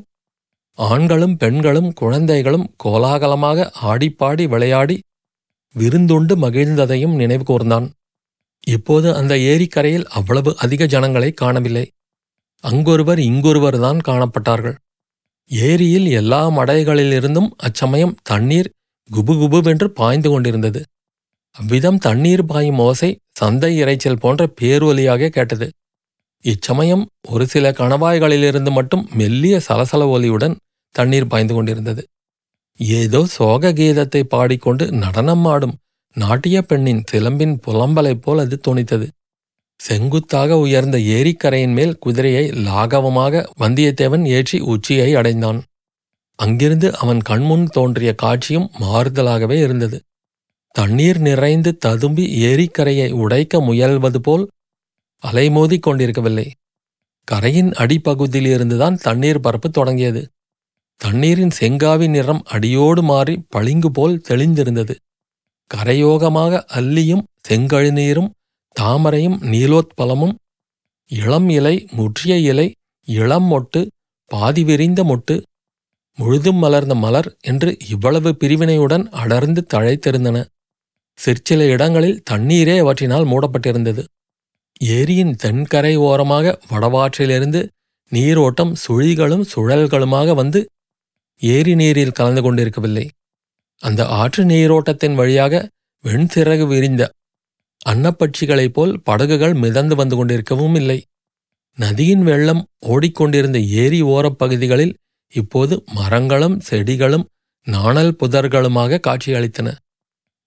ஆண்களும் 0.78 1.36
பெண்களும் 1.38 1.92
குழந்தைகளும் 1.94 2.66
கோலாகலமாக 2.84 3.70
ஆடிப்பாடி 3.82 4.46
விளையாடி 4.48 4.98
விருந்துண்டு 5.76 6.34
மகிழ்ந்ததையும் 6.36 7.16
நினைவு 7.16 7.44
கூர்ந்தான். 7.44 7.88
இப்போது 8.68 9.08
அந்த 9.16 9.34
ஏரிக்கரையில் 9.52 10.06
அவ்வளவு 10.10 10.52
அதிக 10.58 10.86
ஜனங்களை 10.86 11.30
காணவில்லை. 11.32 11.86
அங்கொருவர் 12.64 13.20
இங்கொருவர் 13.20 13.78
தான் 13.80 14.00
காணப்பட்டார்கள். 14.08 14.78
ஏரியில் 15.52 16.08
எல்லா 16.12 16.42
மடைகளிலிருந்தும் 16.50 17.50
அச்சமயம் 17.58 18.16
தண்ணீர் 18.24 18.70
குபுகுபுவென்று 19.10 19.88
பாய்ந்து 20.00 20.30
கொண்டிருந்தது. 20.30 20.82
அவ்விதம் 21.56 21.98
தண்ணீர் 21.98 22.46
பாயும் 22.46 22.80
ஓசை 22.80 23.10
சந்தை 23.32 23.72
இறைச்சல் 23.84 24.22
போன்ற 24.24 24.42
பேரொலியாக 24.62 25.30
கேட்டது. 25.30 25.68
இச்சமயம் 26.46 27.04
ஒரு 27.28 27.46
சில 27.48 27.72
கணவாய்களிலிருந்து 27.72 28.72
மட்டும் 28.72 29.04
மெல்லிய 29.14 29.56
சலசல 29.68 30.04
ஒலியுடன் 30.16 30.56
தண்ணீர் 31.00 31.32
பாய்ந்து 31.32 31.54
கொண்டிருந்தது. 31.54 32.04
ஏதோ 32.80 33.22
சோக 33.36 33.72
கீதத்தை 33.72 34.22
பாடிக்கொண்டு 34.34 34.86
நடனம் 35.04 35.46
ஆடும் 35.46 35.78
நாட்டிய 36.16 36.58
பெண்ணின் 36.62 37.04
சிலம்பின் 37.12 37.56
புலம்பலைப் 37.66 38.22
போல் 38.22 38.42
அது 38.44 38.58
தொனித்தது. 38.68 39.08
செங்குத்தாக 39.80 40.52
உயர்ந்த 40.58 40.98
ஏரிக்கரையின் 41.16 41.74
மேல் 41.74 41.94
குதிரையை 42.00 42.46
லாகவமாக 42.68 43.44
வந்தியத்தேவன் 43.60 44.24
ஏற்றி 44.28 44.58
உச்சியை 44.74 45.10
அடைந்தான். 45.16 45.60
அங்கிருந்து 46.40 46.88
அவன் 46.98 47.22
கண்முன் 47.30 47.66
தோன்றிய 47.68 48.12
காட்சியும் 48.16 48.68
மாறுதலாகவே 48.82 49.58
இருந்தது. 49.64 49.98
தண்ணீர் 50.76 51.20
நிறைந்து 51.20 51.72
ததும்பி 51.78 52.26
ஏரிக்கரையை 52.50 53.10
உடைக்க 53.24 53.62
முயல்வது 53.62 54.20
போல் 54.22 54.46
அலைமோதிக் 55.24 55.86
கொண்டிருக்கவில்லை. 55.88 56.48
கரையின் 57.28 57.72
அடிப்பகுதியிலிருந்துதான் 57.84 58.98
தண்ணீர் 59.02 59.40
பரப்பு 59.40 59.70
தொடங்கியது. 59.70 60.22
தண்ணீரின் 61.02 61.54
செங்காவி 61.60 62.08
நிறம் 62.08 62.42
அடியோடு 62.46 63.02
மாறி 63.02 63.36
பளிங்கு 63.50 63.90
போல் 63.92 64.16
தெளிந்திருந்தது. 64.30 64.94
கரையோகமாக 65.72 66.62
அல்லியும் 66.80 67.24
செங்கழுநீரும் 67.50 68.30
தாமரையும் 68.76 69.38
நீலோத்பலமும் 69.52 70.36
இளம் 71.12 71.50
இலை 71.50 71.76
முற்றிய 71.92 72.34
இலை 72.52 72.68
இளம் 73.08 73.48
மொட்டு 73.52 73.82
பாதி 74.32 74.64
விரிந்த 74.64 75.02
மொட்டு 75.04 75.36
முழுதும் 76.18 76.58
மலர்ந்த 76.58 76.96
மலர் 76.96 77.30
என்று 77.42 77.70
இவ்வளவு 77.90 78.30
பிரிவினையுடன் 78.42 79.06
அடர்ந்து 79.22 79.62
தழைத்திருந்தன. 79.74 80.38
சிற்சில 81.20 81.66
இடங்களில் 81.66 82.22
தண்ணீரே 82.32 82.76
அவற்றினால் 82.84 83.28
மூடப்பட்டிருந்தது. 83.32 84.04
ஏரியின் 84.96 85.34
தென்கரை 85.44 85.94
ஓரமாக 86.08 86.56
வடவாற்றிலிருந்து 86.70 87.62
நீரோட்டம் 88.12 88.74
சுழிகளும் 88.84 89.46
சுழல்களுமாக 89.54 90.34
வந்து 90.34 90.60
ஏரி 91.42 91.76
நீரில் 91.76 92.12
கலந்து 92.12 92.42
கொண்டிருக்கவில்லை. 92.42 93.10
அந்த 93.84 94.06
ஆற்று 94.06 94.44
நீரோட்டத்தின் 94.44 95.16
வழியாக 95.16 95.70
வெண்சிறகு 96.04 96.68
விரிந்த 96.68 97.12
அன்னப்பட்சிகளைப் 97.86 98.74
போல் 98.74 99.02
படகுகள் 99.02 99.54
மிதந்து 99.54 99.96
வந்து 99.96 100.16
கொண்டிருக்கவும் 100.16 100.76
இல்லை. 100.76 101.04
நதியின் 101.78 102.24
வெள்ளம் 102.24 102.68
ஓடிக்கொண்டிருந்த 102.80 103.60
ஏரி 103.60 104.02
ஓரப் 104.02 104.38
பகுதிகளில் 104.38 104.98
இப்போது 105.34 105.84
மரங்களும் 105.94 106.60
செடிகளும் 106.60 107.30
நாணல் 107.64 108.16
புதர்களுமாக 108.20 109.00
காட்சியளித்தன. 109.00 109.76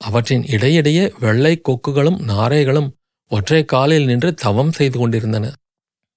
அவற்றின் 0.01 0.45
இடையிடையே 0.47 1.13
வெள்ளை 1.21 1.61
கொக்குகளும் 1.69 2.19
நாரைகளும் 2.23 2.91
ஒற்றை 3.31 3.65
காலில் 3.65 4.05
நின்று 4.05 4.35
தவம் 4.35 4.73
செய்து 4.73 4.99
கொண்டிருந்தன. 4.99 5.53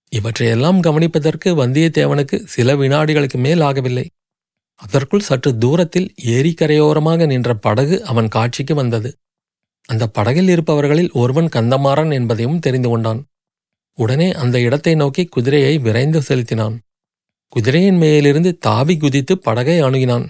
இவற்றையெல்லாம் 0.09 0.81
கவனிப்பதற்கு 0.81 1.49
வந்தியத்தேவனுக்கு 1.61 2.45
சில 2.45 2.75
வினாடிகளுக்கு 2.75 3.37
மேல் 3.37 3.59
ஆகவில்லை. 3.59 4.05
அதற்குள் 4.83 5.27
சற்று 5.27 5.51
தூரத்தில் 5.57 6.07
ஏரிக்கரையோரமாக 6.35 7.25
நின்ற 7.25 7.51
படகு 7.65 7.95
அவன் 8.03 8.27
காட்சிக்கு 8.27 8.73
வந்தது. 8.73 9.09
அந்த 9.89 10.03
படகில் 10.07 10.49
இருப்பவர்களில் 10.49 11.11
ஒருவன் 11.13 11.49
கந்தமாறன் 11.55 12.11
என்பதையும் 12.11 12.59
தெரிந்து 12.59 12.89
கொண்டான். 12.89 13.21
உடனே 13.97 14.27
அந்த 14.33 14.55
இடத்தை 14.59 14.93
நோக்கி 14.95 15.23
குதிரையை 15.25 15.73
விரைந்து 15.77 16.19
செலுத்தினான். 16.21 16.75
குதிரையின் 17.53 17.99
மேலிருந்து 18.03 18.51
தாவி 18.57 18.95
குதித்து 18.97 19.33
படகை 19.37 19.77
அணுகினான். 19.81 20.25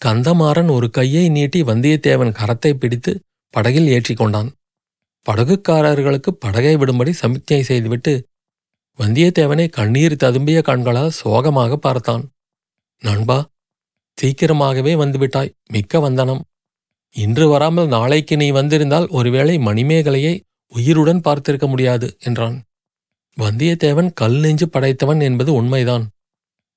கந்தமாறன் 0.00 0.70
ஒரு 0.76 0.86
கையை 0.90 1.24
நீட்டி 1.28 1.60
வந்தியத்தேவன் 1.62 2.36
கரத்தை 2.38 2.72
பிடித்து 2.74 3.12
படகில் 3.54 3.88
ஏற்றிக்கொண்டான் 3.94 4.50
படகுக்காரர்களுக்கு 5.26 6.30
படகை 6.44 6.74
விடும்படி 6.76 7.12
சமிக்ஞை 7.12 7.60
செய்துவிட்டு 7.62 8.12
வந்தியத்தேவனை 8.98 9.66
கண்ணீர் 9.70 10.20
ததும்பிய 10.22 10.58
கண்களால் 10.62 11.16
சோகமாக 11.20 11.76
பார்த்தான். 11.76 12.24
நண்பா 13.02 13.38
சீக்கிரமாகவே 14.14 14.94
வந்துவிட்டாய். 14.94 15.52
மிக்க 15.66 16.00
வந்தனம். 16.00 16.44
இன்று 17.14 17.48
வராமல் 17.48 17.86
நாளைக்கு 17.86 18.36
நீ 18.36 18.50
வந்திருந்தால் 18.50 19.08
ஒருவேளை 19.08 19.58
மணிமேகலையை 19.58 20.40
உயிருடன் 20.68 21.20
பார்த்திருக்க 21.20 21.66
முடியாது 21.66 22.16
என்றான். 22.20 22.62
வந்தியத்தேவன் 23.36 24.10
கல் 24.14 24.38
நெஞ்சு 24.38 24.68
படைத்தவன் 24.68 25.20
என்பது 25.20 25.52
உண்மைதான். 25.52 26.08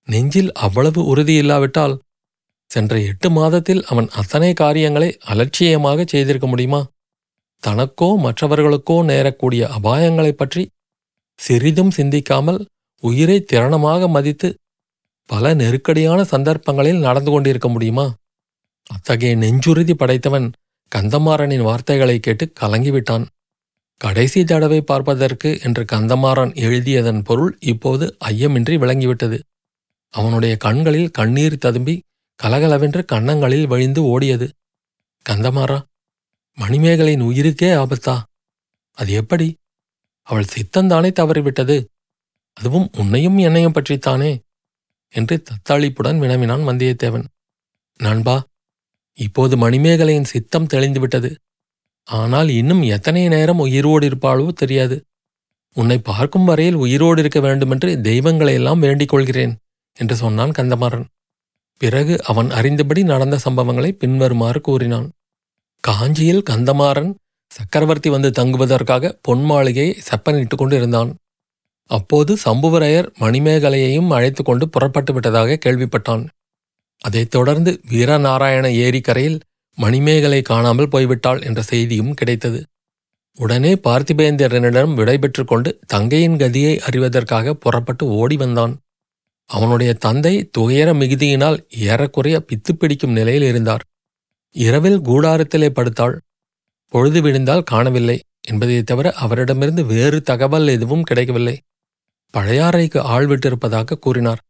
நெஞ்சில் 0.08 0.52
அவ்வளவு 0.54 1.16
உறுதியில்லாவிட்டால் 1.16 1.96
சென்ற 2.66 3.00
எட்டு 3.00 3.32
மாதத்தில் 3.32 3.84
அவன் 3.86 4.10
அத்தனை 4.10 4.54
காரியங்களை 4.54 5.18
அலட்சியமாக 5.26 6.04
செய்திருக்க 6.08 6.48
முடியுமா? 6.48 6.88
தனக்கோ 7.64 8.10
மற்றவர்களுக்கோ 8.18 8.98
நேரக்கூடிய 9.04 9.62
அபாயங்களைப் 9.68 10.38
பற்றி 10.38 10.70
சிறிதும் 11.40 11.92
சிந்திக்காமல் 11.92 12.66
உயிரை 13.04 13.46
திறனமாக 13.54 14.10
மதித்து 14.10 14.56
பல 15.26 15.54
நெருக்கடியான 15.54 16.24
சந்தர்ப்பங்களில் 16.24 17.00
நடந்து 17.00 17.32
கொண்டிருக்க 17.32 17.68
முடியுமா? 17.68 18.16
அத்தகைய 18.84 19.38
நெஞ்சுறுதி 19.38 19.94
படைத்தவன் 19.94 20.52
கந்தமாறனின் 20.96 21.64
வார்த்தைகளை 21.64 22.20
கேட்டு 22.20 22.54
கலங்கிவிட்டான். 22.60 23.26
கடைசி 23.98 24.44
தடவை 24.44 24.82
பார்ப்பதற்கு 24.82 25.60
என்று 25.64 25.86
கந்தமாறன் 25.92 26.54
எழுதியதன் 26.56 27.24
பொருள் 27.24 27.58
இப்போது 27.60 28.18
ஐயமின்றி 28.26 28.78
விளங்கிவிட்டது. 28.78 29.40
அவனுடைய 30.10 30.58
கண்களில் 30.58 31.12
கண்ணீர் 31.12 31.58
ததும்பி 31.58 32.02
கலகலவென்று 32.36 33.06
கன்னங்களில் 33.06 33.68
வழிந்து 33.68 34.20
ஓடியது. 34.20 34.50
கந்தமாறா 35.30 35.82
மணிமேகலையின் 36.60 37.22
உயிருக்கே 37.22 37.70
ஆபத்தா? 37.82 38.22
அது 38.92 39.12
எப்படி? 39.14 39.56
அவள் 40.24 40.46
சித்தந்தானே 40.46 41.10
தவறிவிட்டது. 41.12 41.86
அதுவும் 42.54 42.90
உன்னையும் 42.98 43.38
என்னையும் 43.38 43.74
பற்றித்தானே? 43.74 44.45
என்று 45.16 45.36
தத்தாளிப்புடன் 45.50 46.20
வினவினான் 46.20 46.68
வந்தியத்தேவன். 46.68 47.26
நண்பா 48.00 48.36
இப்போது 49.18 49.56
மணிமேகலையின் 49.58 50.32
சித்தம் 50.34 50.72
தெளிந்துவிட்டது. 50.74 51.30
ஆனால் 52.08 52.50
இன்னும் 52.50 52.82
எத்தனை 52.96 53.22
நேரம் 53.28 53.60
உயிரோடு 53.60 54.06
இருப்பாளோ 54.10 54.48
தெரியாது. 54.54 54.98
உன்னை 55.76 55.98
பார்க்கும் 56.00 56.46
வரையில் 56.46 56.76
உயிரோடு 56.76 57.20
இருக்க 57.22 57.40
வேண்டுமென்று 57.40 57.90
தெய்வங்களையெல்லாம் 58.04 58.80
வேண்டிக் 58.80 59.10
கொள்கிறேன் 59.10 59.54
என்று 59.98 60.16
சொன்னான் 60.16 60.52
கந்தமாறன். 60.52 61.06
பிறகு 61.82 62.14
அவன் 62.24 62.50
அறிந்தபடி 62.50 63.02
நடந்த 63.04 63.36
சம்பவங்களை 63.46 63.92
பின்வருமாறு 63.92 64.60
கூறினான். 64.62 65.08
காஞ்சியில் 65.84 66.48
கந்தமாறன் 66.50 67.12
சக்கரவர்த்தி 67.52 68.10
வந்து 68.10 68.30
தங்குவதற்காக 68.32 69.12
பொன் 69.22 69.44
மாளிகையை 69.44 69.92
செப்பனிட்டுக் 70.08 70.62
கொண்டிருந்தான். 70.62 71.12
அப்போது 71.88 72.38
சம்புவரையர் 72.46 73.08
மணிமேகலையையும் 73.20 74.08
அழைத்து 74.08 74.44
கொண்டு 74.44 74.70
புறப்பட்டு 74.70 75.14
விட்டதாக 75.14 75.58
கேள்விப்பட்டான். 75.66 76.28
அதைத் 76.98 77.32
தொடர்ந்து 77.32 77.82
வீரநாராயண 77.90 78.74
ஏரிக்கரையில் 78.74 79.40
மணிமேகலை 79.76 80.42
காணாமல் 80.42 80.88
போய்விட்டாள் 80.88 81.44
என்ற 81.44 81.62
செய்தியும் 81.62 82.14
கிடைத்தது. 82.14 82.64
உடனே 83.36 83.74
பார்த்திபேந்திரனிடம் 83.74 84.94
விடைபெற்று 84.94 85.46
கொண்டு 85.46 85.80
தங்கையின் 85.88 86.38
கதியை 86.38 86.80
அறிவதற்காக 86.90 87.54
புறப்பட்டு 87.54 88.06
ஓடி 88.06 88.36
வந்தான். 88.36 88.80
அவனுடைய 89.46 89.94
தந்தை 89.94 90.50
துயர 90.50 90.94
மிகுதியினால் 90.94 91.64
ஏறக்குறைய 91.70 92.46
பித்து 92.46 92.74
பிடிக்கும் 92.74 93.12
நிலையில் 93.12 93.44
இருந்தார். 93.44 93.84
இரவில் 94.52 95.00
கூடாரத்திலே 95.00 95.70
படுத்தாள். 95.70 96.18
பொழுது 96.88 97.22
விழுந்தால் 97.22 97.64
காணவில்லை 97.64 98.24
என்பதைத் 98.48 98.86
தவிர 98.86 99.12
அவரிடமிருந்து 99.12 99.86
வேறு 99.86 100.22
தகவல் 100.22 100.68
எதுவும் 100.68 101.04
கிடைக்கவில்லை. 101.04 101.62
பழையாறைக்கு 102.36 103.00
ஆள் 103.00 103.28
விட்டிருப்பதாக 103.28 104.00
கூறினார். 104.00 104.42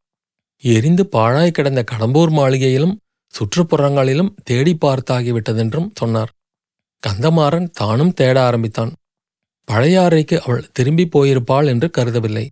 எரிந்து 0.64 1.04
பாழாய் 1.06 1.52
கிடந்த 1.52 1.82
கடம்பூர் 1.92 2.32
மாளிகையிலும் 2.32 2.96
சுற்றுப்புறங்களிலும் 3.34 4.34
தேடி 4.44 4.78
பார்த்தாகிவிட்டதென்றும் 4.82 5.90
சொன்னார். 5.94 6.32
கந்தமாறன் 7.04 7.68
தானும் 7.72 8.14
தேட 8.14 8.36
ஆரம்பித்தான். 8.44 8.92
பழையாறைக்கு 9.68 10.36
அவள் 10.40 10.68
திரும்பி 10.72 11.06
போயிருப்பாள் 11.16 11.68
என்று 11.68 11.88
கருதவில்லை. 11.98 12.46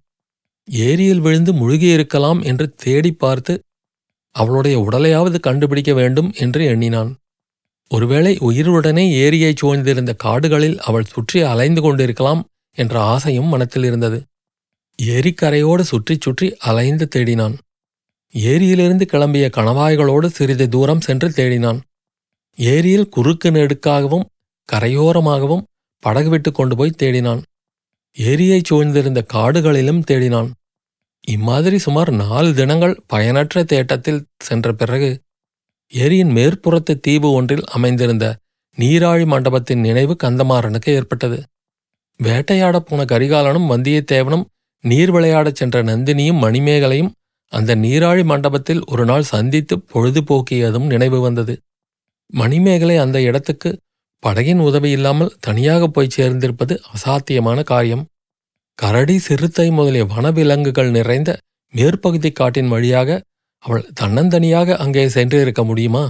ஏரியில் 0.67 1.19
விழுந்து 1.19 1.51
முழுகியிருக்கலாம் 1.53 2.41
என்று 2.43 2.65
தேடி 2.75 3.11
பார்த்து 3.13 3.53
அவளுடைய 4.35 4.75
உடலையாவது 4.79 5.39
கண்டுபிடிக்க 5.39 5.93
வேண்டும் 5.93 6.29
என்று 6.35 6.61
எண்ணினான். 6.65 7.11
ஒருவேளை 7.91 8.33
உயிருடனே 8.39 9.05
ஏரியைச் 9.23 9.61
சூழ்ந்திருந்த 9.61 10.11
காடுகளில் 10.15 10.77
அவள் 10.79 11.11
சுற்றி 11.13 11.39
அலைந்து 11.41 11.81
கொண்டிருக்கலாம் 11.81 12.41
என்ற 12.77 12.95
ஆசையும் 13.01 13.45
மனத்தில் 13.45 13.83
இருந்தது 13.83 14.19
ஏரிக்கரையோடு 15.01 15.81
சுற்றிச் 15.81 16.21
சுற்றி 16.21 16.55
அலைந்து 16.59 17.07
தேடினான். 17.15 17.55
ஏரியிலிருந்து 18.33 19.05
கிளம்பிய 19.11 19.47
கணவாய்களோடு 19.57 20.25
சிறிது 20.25 20.69
தூரம் 20.69 21.01
சென்று 21.01 21.29
தேடினான். 21.29 21.79
ஏரியில் 22.57 23.09
குறுக்கு 23.09 23.51
நெடுக்காகவும் 23.51 24.25
கரையோரமாகவும் 24.69 25.63
படகு 25.99 26.29
விட்டு 26.29 26.51
கொண்டு 26.51 26.75
போய் 26.75 26.99
தேடினான். 27.03 27.41
ஏரியைச் 28.17 28.69
சூழ்ந்திருந்த 28.69 29.21
காடுகளிலும் 29.33 30.03
தேடினான். 30.11 30.49
இம்மாதிரி 31.27 31.77
சுமார் 31.77 32.11
நாலு 32.11 32.53
தினங்கள் 32.53 33.01
பயனற்ற 33.07 33.63
தேட்டத்தில் 33.63 34.25
சென்ற 34.39 34.73
பிறகு 34.73 35.21
ஏரியின் 35.93 36.33
மேற்புறத்து 36.37 36.99
தீவு 36.99 37.31
ஒன்றில் 37.31 37.63
அமைந்திருந்த 37.65 38.25
நீராழி 38.77 39.25
மண்டபத்தின் 39.25 39.79
நினைவு 39.79 40.15
கந்தமாறனுக்கு 40.23 40.89
ஏற்பட்டது. 40.89 41.43
வேட்டையாடப் 42.19 42.87
போன 42.87 43.03
கரிகாலனும் 43.03 43.69
வந்தியத்தேவனும் 43.73 44.45
நீர் 44.83 45.11
விளையாடச் 45.11 45.55
சென்ற 45.55 45.83
நந்தினியும் 45.83 46.41
மணிமேகலையும் 46.41 47.11
அந்த 47.53 47.75
நீராழி 47.75 48.23
மண்டபத்தில் 48.23 48.81
ஒரு 48.85 49.05
நாள் 49.05 49.23
சந்தித்து 49.23 49.75
பொழுதுபோக்கியதும் 49.93 50.87
நினைவு 50.87 51.19
வந்தது. 51.19 51.55
மணிமேகலை 52.33 52.97
அந்த 52.97 53.21
இடத்துக்கு 53.21 53.69
படகின் 54.23 54.59
உதவி 54.59 54.89
இல்லாமல் 54.89 55.35
தனியாக 55.39 55.87
போய் 55.87 56.15
சேர்ந்திருப்பது 56.15 56.73
அசாத்தியமான 56.93 57.63
காரியம். 57.63 58.03
கரடி 58.79 59.17
சிறுத்தை 59.19 59.71
முதலிய 59.71 60.03
வனவிலங்குகள் 60.05 60.91
நிறைந்த 60.91 61.31
மேற்பகுதி 61.73 62.31
காட்டின் 62.31 62.67
வழியாக 62.67 63.21
அவள் 63.63 63.85
தன்னந்தனியாக 64.01 64.75
அங்கே 64.75 65.05
சென்றிருக்க 65.07 65.63
முடியுமா? 65.63 66.03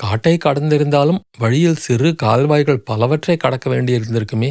காட்டை 0.00 0.38
கடந்திருந்தாலும் 0.44 1.20
வழியில் 1.38 1.76
சிறு 1.76 2.08
கால்வாய்கள் 2.14 2.84
பலவற்றை 2.84 3.36
கடக்க 3.36 3.66
வேண்டியிருந்திருக்குமே. 3.70 4.50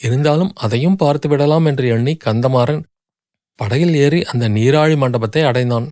இருந்தாலும் 0.00 0.52
அதையும் 0.54 0.96
பார்த்து 0.96 1.28
விடலாம் 1.28 1.64
என்று 1.64 1.86
எண்ணி 1.88 2.16
கந்தமாறன் 2.24 2.82
படகில் 3.58 3.94
ஏறி 3.94 4.20
அந்த 4.22 4.44
நீராழி 4.48 4.96
மண்டபத்தை 4.96 5.42
அடைந்தான். 5.42 5.86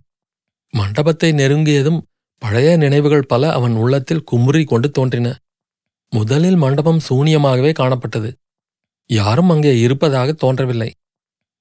மண்டபத்தை 0.73 1.29
நெருங்கியதும் 1.31 1.99
பழைய 2.41 2.77
நினைவுகள் 2.77 3.27
பல 3.27 3.51
அவன் 3.51 3.75
உள்ளத்தில் 3.75 4.23
குமுறி 4.23 4.63
கொண்டு 4.63 4.87
தோன்றின. 4.91 5.27
முதலில் 6.09 6.55
மண்டபம் 6.55 7.01
சூனியமாகவே 7.09 7.71
காணப்பட்டது. 7.71 8.29
யாரும் 9.09 9.49
அங்கே 9.49 9.73
இருப்பதாக 9.79 10.33
தோன்றவில்லை. 10.33 10.89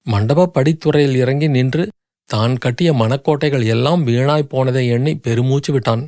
மண்டப 0.07 0.50
படித்துறையில் 0.54 1.16
இறங்கி 1.16 1.48
நின்று 1.48 1.85
தான் 2.28 2.54
கட்டிய 2.59 2.92
மனக்கோட்டைகள் 2.92 3.64
எல்லாம் 3.66 4.07
வீணாய்ப் 4.07 4.50
போனதை 4.50 4.85
எண்ணி 4.88 5.12
பெருமூச்சு 5.16 5.72
விட்டான். 5.72 6.02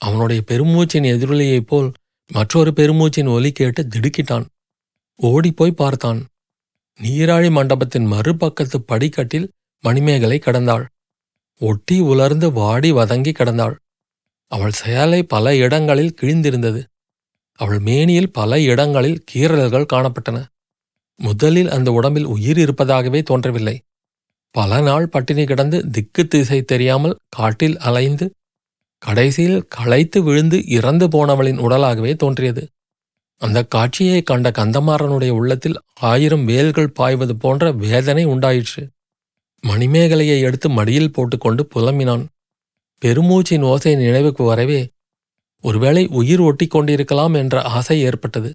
அவனுடைய 0.00 0.42
பெருமூச்சின் 0.50 1.06
எதிரொலியைப் 1.14 1.68
போல் 1.68 1.88
மற்றொரு 2.30 2.70
பெருமூச்சின் 2.70 3.28
ஒலி 3.28 3.50
கேட்டு 3.52 3.82
திடுக்கிட்டான். 3.82 4.46
ஓடிப்போய் 5.22 5.72
பார்த்தான். 5.72 6.20
நீராழி 7.00 7.50
மண்டபத்தின் 7.50 8.06
மறுபக்கத்து 8.12 8.76
படிக்கட்டில் 8.76 9.50
மணிமேகலை 9.84 10.38
கடந்தாள். 10.38 10.84
ஒட்டி 11.60 12.00
உலர்ந்து 12.00 12.52
வாடி 12.52 12.92
வதங்கி 12.92 13.32
கிடந்தாள். 13.32 13.74
அவள் 14.46 14.72
செயலை 14.72 15.22
பல 15.22 15.56
இடங்களில் 15.56 16.16
கிழிந்திருந்தது. 16.20 16.82
அவள் 17.52 17.78
மேனியில் 17.78 18.32
பல 18.32 18.60
இடங்களில் 18.60 19.24
கீறல்கள் 19.34 19.90
காணப்பட்டன. 19.92 20.44
முதலில் 21.16 21.70
அந்த 21.70 21.92
உடம்பில் 21.92 22.24
உயிர் 22.24 22.58
இருப்பதாகவே 22.58 23.22
தோன்றவில்லை. 23.22 23.76
பல 24.50 24.80
நாள் 24.80 25.08
பட்டினி 25.08 25.44
கிடந்து 25.44 25.90
திக்கு 25.90 26.28
திசை 26.28 26.62
தெரியாமல் 26.62 27.18
காட்டில் 27.28 27.78
அலைந்து 27.78 28.34
கடைசியில் 28.98 29.66
களைத்து 29.68 30.22
விழுந்து 30.22 30.58
இறந்து 30.66 31.06
போனவளின் 31.08 31.58
உடலாகவே 31.58 32.16
தோன்றியது. 32.16 32.68
அந்த 33.36 33.64
காட்சியை 33.64 34.22
கண்ட 34.22 34.50
கந்தமாறனுடைய 34.50 35.28
உள்ளத்தில் 35.28 35.80
ஆயிரம் 35.94 36.44
வேல்கள் 36.44 36.90
பாய்வது 36.90 37.36
போன்ற 37.36 37.72
வேதனை 37.72 38.24
உண்டாயிற்று. 38.24 38.90
மணிமேகலையை 39.66 40.40
எடுத்து 40.40 40.70
மடியில் 40.70 41.12
போட்டுக்கொண்டு 41.12 41.68
புலம்பினான். 41.74 42.26
பெருமூச்சின் 43.04 43.62
ஓசை 43.62 43.94
நினைவுக்கு 43.94 44.44
வரவே 44.44 44.90
ஒருவேளை 45.60 46.06
உயிர் 46.06 46.40
ஒட்டி 46.40 46.66
கொண்டிருக்கலாம் 46.66 47.34
என்ற 47.34 47.62
ஆசை 47.62 48.00
ஏற்பட்டது. 48.00 48.54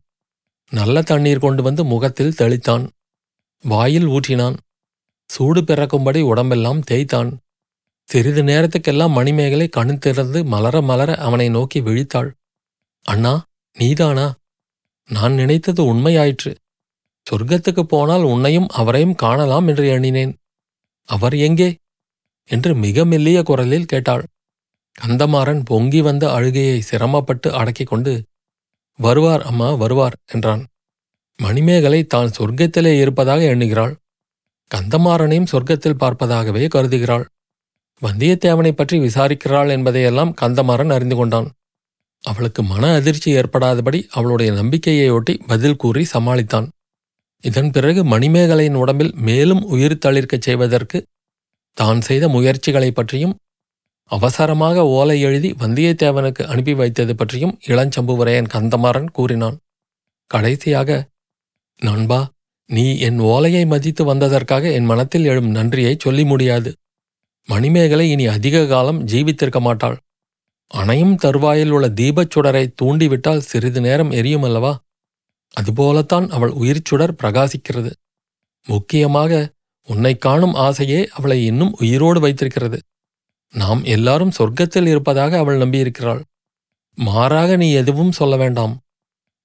நல்ல 0.70 1.02
தண்ணீர் 1.02 1.40
கொண்டு 1.40 1.64
வந்து 1.64 1.84
முகத்தில் 1.84 2.34
தெளித்தான். 2.38 2.88
வாயில் 3.64 4.08
ஊற்றினான். 4.08 4.58
சூடு 5.28 5.62
பிறக்கும்படி 5.62 6.22
உடம்பெல்லாம் 6.22 6.82
தேய்த்தான். 6.82 7.38
சிறிது 8.04 8.44
நேரத்துக்கெல்லாம் 8.44 9.10
மணிமேகலை 9.10 9.68
கண் 9.68 9.98
திறந்து 9.98 10.44
மலர 10.44 10.82
மலர 10.82 11.16
அவனை 11.16 11.50
நோக்கி 11.50 11.82
விழித்தாள். 11.82 12.32
அண்ணா 13.04 13.44
நீதானா? 13.78 14.36
நான் 15.10 15.34
நினைத்தது 15.34 15.94
உண்மையாயிற்று. 15.94 16.56
சொர்க்கத்துக்கு 17.32 17.82
போனால் 17.82 18.22
உன்னையும் 18.22 18.68
அவரையும் 18.68 19.16
காணலாம் 19.16 19.68
என்று 19.68 19.88
எண்ணினேன். 19.88 20.38
அவர் 21.06 21.36
எங்கே? 21.36 21.78
என்று 22.46 22.76
மிக 22.76 23.06
மெல்லிய 23.06 23.44
குரலில் 23.44 23.86
கேட்டாள். 23.86 24.24
கந்தமாறன் 25.06 25.62
பொங்கி 25.66 26.02
வந்த 26.02 26.32
அழுகையை 26.32 26.80
சிரமப்பட்டு 26.80 27.54
அடக்கிக் 27.54 27.88
கொண்டு 27.88 28.24
வருவார் 29.00 29.42
அம்மா 29.42 29.74
வருவார் 29.74 30.16
என்றான். 30.26 30.66
மணிமேகலை 31.38 32.04
தான் 32.04 32.32
சொர்க்கத்திலே 32.40 33.00
இருப்பதாக 33.00 33.42
எண்ணுகிறாள். 33.44 33.94
கந்தமாறனையும் 34.76 35.50
சொர்க்கத்தில் 35.52 36.00
பார்ப்பதாகவே 36.00 36.64
கருதுகிறாள். 36.68 37.26
வந்தியத்தேவனை 38.02 38.72
பற்றி 38.72 39.00
விசாரிக்கிறாள் 39.00 39.70
என்பதையெல்லாம் 39.70 40.34
கந்தமாறன் 40.42 40.92
அறிந்து 40.92 41.16
கொண்டான். 41.16 41.50
அவளுக்கு 42.28 42.64
மன 42.64 42.94
அதிர்ச்சி 42.94 43.34
ஏற்படாதபடி 43.34 44.00
அவளுடைய 44.10 44.52
நம்பிக்கையையொட்டி 44.52 45.40
பதில் 45.48 45.76
கூறி 45.76 46.06
சமாளித்தான். 46.14 46.68
இதன் 47.42 47.72
பிறகு 47.72 48.04
மணிமேகலையின் 48.04 48.74
உடம்பில் 48.74 49.14
மேலும் 49.16 49.64
உயிர் 49.64 49.98
தளிர்க்கச் 50.06 50.42
செய்வதற்கு 50.42 51.06
தான் 51.74 52.02
செய்த 52.02 52.28
முயற்சிகளைப் 52.28 52.96
பற்றியும் 52.96 53.36
அவசரமாக 54.06 54.86
ஓலை 54.86 55.22
எழுதி 55.22 55.52
வந்தியத்தேவனுக்கு 55.60 56.44
அனுப்பி 56.46 56.74
வைத்தது 56.74 57.16
பற்றியும் 57.16 57.60
இளஞ்சம்புவரையன் 57.68 58.50
கந்தமாறன் 58.54 59.12
கூறினான். 59.12 59.58
கடைசியாக 60.28 60.90
நண்பா 61.80 62.20
நீ 62.66 62.98
என் 63.00 63.20
ஓலையை 63.20 63.66
மதித்து 63.66 64.04
வந்ததற்காக 64.06 64.72
என் 64.72 64.86
மனத்தில் 64.86 65.26
எழும் 65.26 65.50
நன்றியை 65.50 65.96
சொல்லி 66.00 66.24
முடியாது. 66.26 66.74
மணிமேகலை 67.46 68.12
இனி 68.12 68.26
அதிக 68.28 68.66
காலம் 68.66 69.06
ஜீவித்திருக்க 69.06 69.60
மாட்டாள். 69.60 69.98
அணையும் 70.68 71.16
தருவாயில் 71.16 71.70
உள்ள 71.70 71.90
தீபச் 71.90 72.32
சுடரை 72.36 72.74
தூண்டிவிட்டால் 72.82 73.40
சிறிது 73.40 73.82
நேரம் 73.82 74.12
எரியும் 74.12 74.44
அல்லவா? 74.44 74.84
அதுபோலத்தான் 75.54 76.30
அவள் 76.30 76.52
உயிர்ச்சுடர் 76.52 77.16
பிரகாசிக்கிறது. 77.24 77.92
முக்கியமாக 78.68 79.52
உன்னை 79.88 80.18
காணும் 80.18 80.54
ஆசையே 80.54 81.08
அவளை 81.12 81.46
இன்னும் 81.46 81.76
உயிரோடு 81.80 82.20
வைத்திருக்கிறது. 82.20 82.80
நாம் 83.52 83.84
எல்லாரும் 83.84 84.32
சொர்க்கத்தில் 84.40 84.88
இருப்பதாக 84.88 85.38
அவள் 85.38 85.58
நம்பியிருக்கிறாள். 85.58 86.24
மாறாக 86.96 87.56
நீ 87.56 87.72
எதுவும் 87.72 88.12
சொல்ல 88.12 88.36
வேண்டாம். 88.36 88.80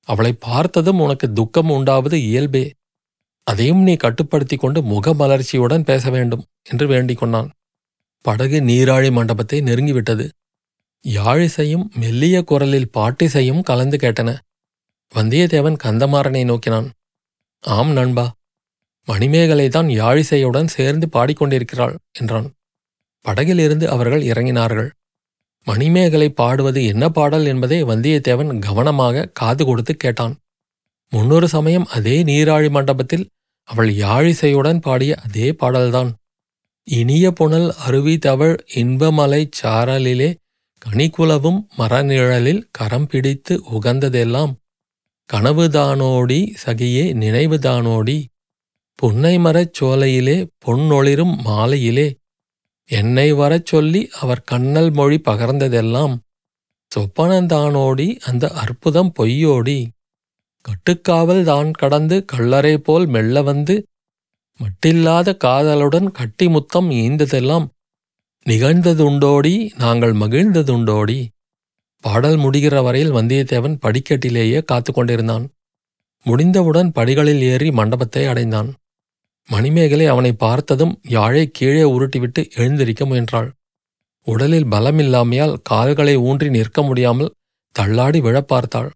அவளை 0.04 0.32
பார்த்ததும் 0.32 1.00
உனக்கு 1.00 1.32
துக்கம் 1.32 1.70
உண்டாவது 1.70 2.22
இயல்பே. 2.22 2.72
அதையும் 3.42 3.82
நீ 3.82 3.94
கட்டுப்படுத்தி 3.94 4.56
கொண்டு 4.56 4.80
முகமலர்ச்சியுடன் 4.80 5.84
பேச 5.84 6.10
வேண்டும் 6.10 6.44
என்று 6.62 6.86
வேண்டிக் 6.86 7.18
கொண்டான். 7.18 7.52
படகு 8.22 8.60
நீராழி 8.60 9.12
மண்டபத்தை 9.12 9.60
நெருங்கிவிட்டது. 9.60 10.30
யாழிசையும் 11.04 11.94
மெல்லிய 11.94 12.42
குரலில் 12.42 12.90
பாட்டிசையும் 12.94 13.62
கலந்து 13.62 13.96
கேட்டன. 13.96 14.38
வந்தியத்தேவன் 15.14 15.76
கந்தமாறனை 15.84 16.44
நோக்கினான். 16.44 16.90
ஆம் 17.60 17.92
நண்பா. 17.92 18.32
மணிமேகலை 19.04 19.68
தான் 19.68 19.86
யாழிசையுடன் 19.86 20.66
சேர்ந்து 20.66 21.08
பாடிக்கொண்டிருக்கிறாள் 21.12 21.96
என்றான். 22.18 22.52
படகிலிருந்து 23.20 23.90
அவர்கள் 23.90 24.22
இறங்கினார்கள். 24.22 24.90
மணிமேகலை 25.64 26.28
பாடுவது 26.30 26.84
என்ன 26.84 27.08
பாடல் 27.08 27.46
என்பதை 27.46 27.84
வந்தியத்தேவன் 27.84 28.58
கவனமாக 28.58 29.30
காது 29.32 29.64
கொடுத்து 29.64 29.96
கேட்டான். 29.96 30.36
முன்னொரு 31.10 31.48
சமயம் 31.48 31.86
அதே 31.86 32.22
நீராழி 32.22 32.70
மண்டபத்தில் 32.70 33.28
அவள் 33.64 33.90
யாழிசையுடன் 33.94 34.80
பாடிய 34.80 35.14
அதே 35.14 35.52
பாடல்தான். 35.52 36.14
இனிய 36.84 37.30
புனல் 37.30 37.72
அருவி 37.72 38.18
தவழ் 38.18 38.64
இன்பமலைச் 38.74 39.58
சாரலிலே 39.62 40.34
கனிக்குலவும் 40.82 41.60
மரநிழலில் 41.78 42.62
கரம் 42.70 43.06
பிடித்து 43.06 43.54
உகந்ததெல்லாம் 43.72 44.52
கனவுதானோடி 45.30 46.38
சகியே 46.62 47.04
நினைவுதானோடி? 47.12 48.16
புன்னைமரச் 48.98 49.74
சோலையிலே 49.74 50.36
பொன்னொளிரும் 50.64 51.34
மாலையிலே 51.42 52.08
என்னை 52.90 53.28
வரச் 53.32 53.66
சொல்லி 53.66 54.10
அவர் 54.20 54.42
கண்ணல் 54.42 54.90
மொழி 54.90 55.18
பகர்ந்ததெல்லாம் 55.28 56.14
சொப்பனந்தானோடி 56.92 58.08
அந்த 58.20 58.44
அற்புதம் 58.54 59.12
பொய்யோடி? 59.18 59.78
கட்டுக்காவல் 60.64 61.42
தான் 61.42 61.70
கடந்து 61.72 62.16
கள்ளரை 62.32 62.74
போல் 62.78 63.06
மெல்ல 63.06 63.40
வந்து 63.42 63.76
மட்டில்லாத 64.60 65.28
காதலுடன் 65.44 66.08
கட்டிமுத்தம் 66.18 66.90
ஈந்ததெல்லாம் 67.02 67.66
நிகழ்ந்ததுண்டோடி 68.48 69.70
நாங்கள் 69.78 70.12
மகிழ்ந்ததுண்டோடி. 70.12 71.26
பாடல் 72.00 72.36
முடிகிற 72.36 72.82
வரையில் 72.82 73.12
வந்தியத்தேவன் 73.12 73.78
படிக்கட்டிலேயே 73.80 74.64
காத்து 74.64 74.92
கொண்டிருந்தான். 74.92 75.48
முடிந்தவுடன் 76.24 76.92
படிகளில் 76.92 77.40
ஏறி 77.40 77.70
மண்டபத்தை 77.70 78.26
அடைந்தான். 78.26 78.74
மணிமேகலை 79.48 80.06
அவனை 80.06 80.32
பார்த்ததும் 80.32 81.00
யாழை 81.02 81.50
கீழே 81.52 81.82
உருட்டிவிட்டு 81.82 82.50
எழுந்திருக்க 82.54 83.06
முயன்றாள். 83.06 83.52
உடலில் 84.24 84.66
பலமில்லாமையால் 84.66 85.56
கால்களை 85.62 86.16
ஊன்றி 86.16 86.50
நிற்க 86.50 86.82
முடியாமல் 86.82 87.34
தள்ளாடி 87.72 88.20
விழப் 88.20 88.48
பார்த்தாள். 88.48 88.92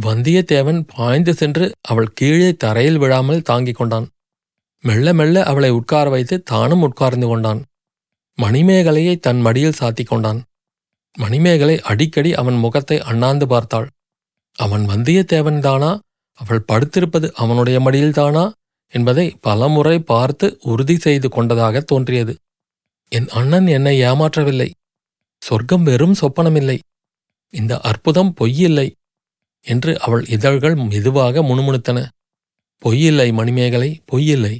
வந்தியத்தேவன் 0.00 0.86
பாய்ந்து 0.96 1.34
சென்று 1.34 1.72
அவள் 1.80 2.12
கீழே 2.12 2.54
தரையில் 2.54 2.98
விழாமல் 2.98 3.42
தாங்கிக் 3.42 3.74
கொண்டான். 3.74 4.08
மெல்ல 4.82 5.12
மெல்ல 5.12 5.42
அவளை 5.42 5.70
உட்கார 5.70 6.10
வைத்து 6.10 6.42
தானும் 6.42 6.82
உட்கார்ந்து 6.82 7.26
கொண்டான். 7.26 7.64
மணிமேகலையை 8.38 9.14
தன் 9.18 9.40
மடியில் 9.40 9.78
சாத்திக் 9.80 10.06
கொண்டான். 10.06 10.40
மணிமேகலை 11.18 11.80
அடிக்கடி 11.80 12.34
அவன் 12.34 12.54
முகத்தை 12.54 13.00
அண்ணாந்து 13.00 13.46
பார்த்தாள். 13.46 13.88
அவன் 14.58 14.84
வந்தியத்தேவன்தானா 14.88 15.98
அவள் 16.38 16.66
படுத்திருப்பது 16.72 17.32
அவனுடைய 17.32 17.80
மடியில்தானா 17.80 18.44
என்பதை 18.88 19.26
பலமுறை 19.40 19.98
பார்த்து 19.98 20.46
உறுதி 20.62 20.96
செய்து 20.98 21.28
கொண்டதாக 21.28 21.80
தோன்றியது. 21.80 22.34
என் 23.08 23.28
அண்ணன் 23.28 23.66
என்னை 23.66 23.94
ஏமாற்றவில்லை. 24.02 24.70
சொர்க்கம் 25.42 25.82
வெறும் 25.82 26.16
சொப்பனமில்லை. 26.20 26.78
இந்த 27.54 27.80
அற்புதம் 27.80 28.34
பொய்யில்லை 28.40 28.88
என்று 29.66 30.00
அவள் 30.00 30.24
இதழ்கள் 30.26 30.74
மெதுவாக 30.74 31.42
முணுமுணுத்தன. 31.42 31.98
பொய்யில்லை 32.82 33.32
மணிமேகலை 33.32 33.90
பொய்யில்லை. 34.12 34.54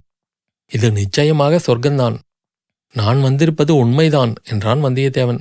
இது 0.71 0.89
நிச்சயமாக 0.93 1.61
சொர்க்கந்தான் 1.67 2.17
நான் 2.95 3.21
வந்திருப்பது 3.21 3.77
உண்மைதான் 3.77 4.33
என்றான் 4.45 4.85
வந்தியத்தேவன். 4.85 5.41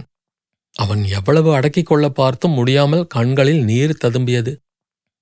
அவன் 0.75 1.01
எவ்வளவு 1.03 1.53
அடக்கிக் 1.53 1.85
கொள்ள 1.85 2.09
பார்த்தும் 2.09 2.51
முடியாமல் 2.51 3.07
கண்களில் 3.07 3.63
நீர் 3.63 3.99
ததும்பியது. 4.03 4.51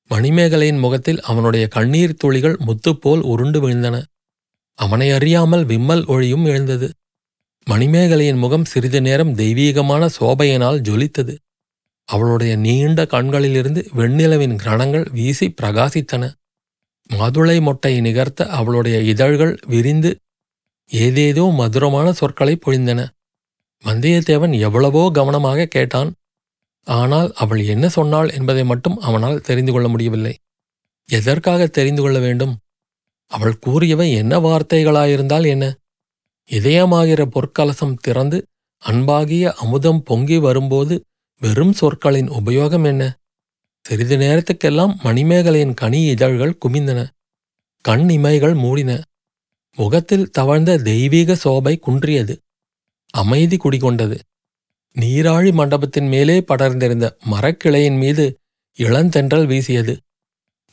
மணிமேகலையின் 0.10 0.80
முகத்தில் 0.80 1.20
அவனுடைய 1.22 1.68
கண்ணீர் 1.68 2.16
துளிகள் 2.16 2.58
முத்துப்போல் 2.66 3.22
உருண்டு 3.22 3.60
விழுந்தன. 3.62 4.04
அவனை 4.74 5.12
அறியாமல் 5.12 5.66
விம்மல் 5.66 6.06
ஒளியும் 6.06 6.46
எழுந்தது. 6.46 6.88
மணிமேகலையின் 7.68 8.38
முகம் 8.38 8.66
சிறிது 8.66 9.02
நேரம் 9.02 9.36
தெய்வீகமான 9.36 10.10
சோபையினால் 10.20 10.80
ஜொலித்தது. 10.82 11.36
அவளுடைய 12.10 12.56
நீண்ட 12.56 13.06
கண்களிலிருந்து 13.06 13.82
வெண்ணிலவின் 13.96 14.56
கிரணங்கள் 14.64 15.06
வீசி 15.12 15.54
பிரகாசித்தன. 15.62 16.24
மாதுளை 17.10 17.62
மொட்டை 17.62 18.00
நிகர்த்த 18.02 18.48
அவளுடைய 18.48 18.98
இதழ்கள் 19.02 19.54
விரிந்து 19.68 20.12
ஏதேதோ 20.92 21.52
மதுரமான 21.52 22.12
சொற்களை 22.12 22.60
பொழிந்தன. 22.66 23.08
வந்தியத்தேவன் 23.86 24.60
எவ்வளவோ 24.60 25.10
கவனமாக 25.14 25.66
கேட்டான். 25.66 26.12
ஆனால் 26.84 27.34
அவள் 27.34 27.62
என்ன 27.66 27.90
சொன்னாள் 27.90 28.30
என்பதை 28.30 28.64
மட்டும் 28.64 28.98
அவனால் 28.98 29.42
தெரிந்து 29.42 29.72
கொள்ள 29.72 29.88
முடியவில்லை. 29.88 30.34
எதற்காக 31.10 31.68
தெரிந்து 31.68 32.02
கொள்ள 32.02 32.20
வேண்டும்? 32.20 32.58
அவள் 33.32 33.60
கூறியவை 33.60 34.12
என்ன 34.12 34.40
வார்த்தைகளாயிருந்தால் 34.40 35.48
என்ன? 35.48 35.66
இதயமாகிற 36.50 37.22
பொற்கலசம் 37.26 38.00
திறந்து 38.02 38.48
அன்பாகிய 38.84 39.54
அமுதம் 39.54 40.04
பொங்கி 40.04 40.38
வரும்போது 40.38 41.04
வெறும் 41.42 41.74
சொற்களின் 41.74 42.30
உபயோகம் 42.30 42.86
என்ன? 42.86 43.04
சிறிது 43.86 44.18
நேரத்துக்கெல்லாம் 44.18 44.94
மணிமேகலையின் 45.04 45.74
கனி 45.74 46.02
இதழ்கள் 46.06 46.58
குமிந்தன. 46.66 47.00
கண் 47.82 48.08
இமைகள் 48.10 48.56
மூடின. 48.56 48.92
முகத்தில் 49.80 50.30
தவழ்ந்த 50.30 50.78
தெய்வீக 50.78 51.38
சோபை 51.44 51.80
குன்றியது. 51.80 52.34
அமைதி 53.10 53.58
குடிகொண்டது. 53.58 54.18
நீராழி 54.96 55.52
மண்டபத்தின் 55.54 56.08
மேலே 56.08 56.44
படர்ந்திருந்த 56.48 57.06
மரக்கிளையின் 57.32 57.98
மீது 57.98 58.26
இளந்தென்றல் 58.78 59.46
வீசியது. 59.46 59.94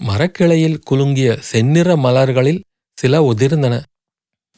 மரக்கிளையில் 0.01 0.81
குலுங்கிய 0.91 1.39
செந்நிற 1.41 1.97
மலர்களில் 1.97 2.63
சில 2.93 3.21
உதிர்ந்தன. 3.33 3.75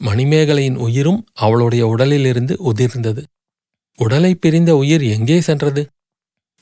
மணிமேகலையின் 0.01 0.75
உயிரும் 0.75 1.21
அவளுடைய 1.33 1.87
உடலிலிருந்து 1.87 2.55
உதிர்ந்தது. 2.71 3.23
உடலை 3.97 4.35
பிரிந்த 4.35 4.75
உயிர் 4.75 5.03
எங்கே 5.03 5.41
சென்றது? 5.41 5.81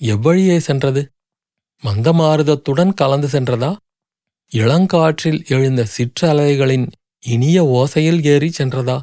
எவ்வழியே 0.02 0.60
சென்றது? 0.60 1.02
மந்தமாருதத்துடன் 1.84 2.94
கலந்து 2.94 3.28
சென்றதா? 3.28 3.72
இளங்காற்றில் 4.52 5.42
எழுந்த 5.48 5.82
சிற்றலைகளின் 5.98 6.88
இனிய 7.24 7.64
ஓசையில் 7.76 8.26
ஏறிச் 8.26 8.62
சென்றதா? 8.62 8.98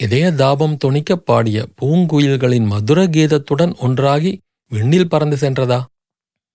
இதய 0.00 0.30
தாபம் 0.32 0.76
துணிக்கப் 0.84 1.24
பாடிய 1.24 1.66
பூங்குயில்களின் 1.80 2.66
மதுர 2.66 3.06
கீதத்துடன் 3.06 3.78
ஒன்றாகி 3.78 4.32
விண்ணில் 4.70 5.08
பறந்து 5.08 5.36
சென்றதா? 5.36 5.78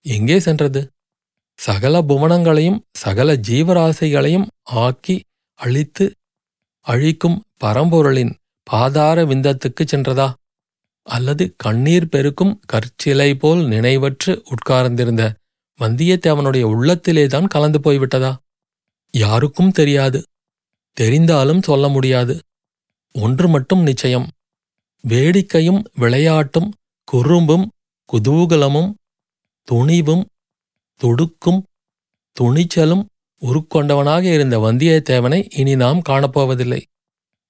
எங்கே 0.05 0.39
சென்றது? 0.39 0.81
சகல 1.59 2.01
புவனங்களையும் 2.01 2.79
சகல 2.93 3.35
ஜீவராசிகளையும் 3.47 4.47
ஆக்கி 4.77 5.15
அழித்து 5.59 6.05
அழிக்கும் 6.85 7.37
பரம்பொருளின் 7.63 8.33
பாதார 8.67 9.25
விந்தத்துக்குச் 9.25 9.91
சென்றதா? 9.91 10.27
அல்லது 11.07 11.53
கண்ணீர் 11.57 12.09
பெருக்கும் 12.09 12.59
கற்சிலை 12.65 13.35
போல் 13.35 13.61
நினைவற்று 13.65 14.41
உட்கார்ந்திருந்த 14.45 15.23
வந்தியத்தேவனுடைய 15.79 16.63
உள்ளத்திலேதான் 16.73 17.47
கலந்து 17.47 17.79
போய்விட்டதா? 17.79 18.31
யாருக்கும் 19.13 19.71
தெரியாது. 19.71 20.19
தெரிந்தாலும் 20.99 21.63
சொல்ல 21.63 21.87
முடியாது. 21.87 22.39
ஒன்று 23.11 23.49
மட்டும் 23.49 23.81
நிச்சயம். 23.81 24.27
வேடிக்கையும் 25.01 25.83
விளையாட்டும் 25.99 26.71
குறும்பும் 27.03 27.71
குதூகலமும் 28.13 28.93
துணிவும் 29.63 30.25
துடுக்கும் 30.95 31.63
துணிச்சலும் 32.39 33.05
உருக்கொண்டவனாக 33.41 34.33
இருந்த 34.33 34.59
வந்தியத்தேவனை 34.59 35.47
இனி 35.49 35.75
நாம் 35.75 36.01
காணப்போவதில்லை. 36.09 36.81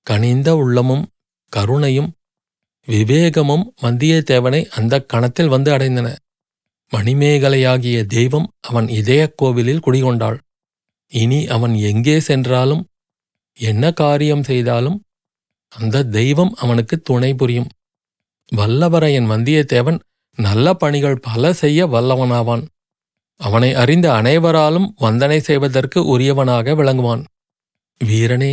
கனிந்த 0.04 0.56
உள்ளமும் 0.56 1.10
கருணையும் 1.56 2.12
விவேகமும் 2.88 3.64
வந்தியத்தேவனை 3.82 4.66
அந்தக் 4.66 5.10
கணத்தில் 5.10 5.48
வந்து 5.48 5.72
அடைந்தன. 5.72 6.16
மணிமேகலையாகிய 6.92 8.06
தெய்வம் 8.06 8.52
அவன் 8.62 8.88
இதயக் 8.88 9.38
கோவிலில் 9.38 9.86
குடிகொண்டாள். 9.86 10.40
இனி 11.08 11.48
அவன் 11.48 11.76
எங்கே 11.76 12.20
சென்றாலும் 12.20 12.88
என்ன 13.70 13.92
காரியம் 13.92 14.44
செய்தாலும் 14.44 14.98
அந்த 15.72 16.06
தெய்வம் 16.18 16.54
அவனுக்கு 16.58 16.96
துணை 17.00 17.32
புரியும். 17.34 17.70
வல்லவரையன் 18.56 19.28
வந்தியத்தேவன் 19.32 20.00
நல்ல 20.38 20.74
பணிகள் 20.74 21.22
பல 21.22 21.54
செய்ய 21.54 21.88
வல்லவனாவான். 21.88 22.64
அவனை 23.40 23.70
அறிந்த 23.74 24.08
அனைவராலும் 24.14 24.88
வந்தனை 25.00 25.38
செய்வதற்கு 25.40 26.00
உரியவனாக 26.14 26.76
விளங்குவான். 26.76 27.24
வீரனே 28.02 28.52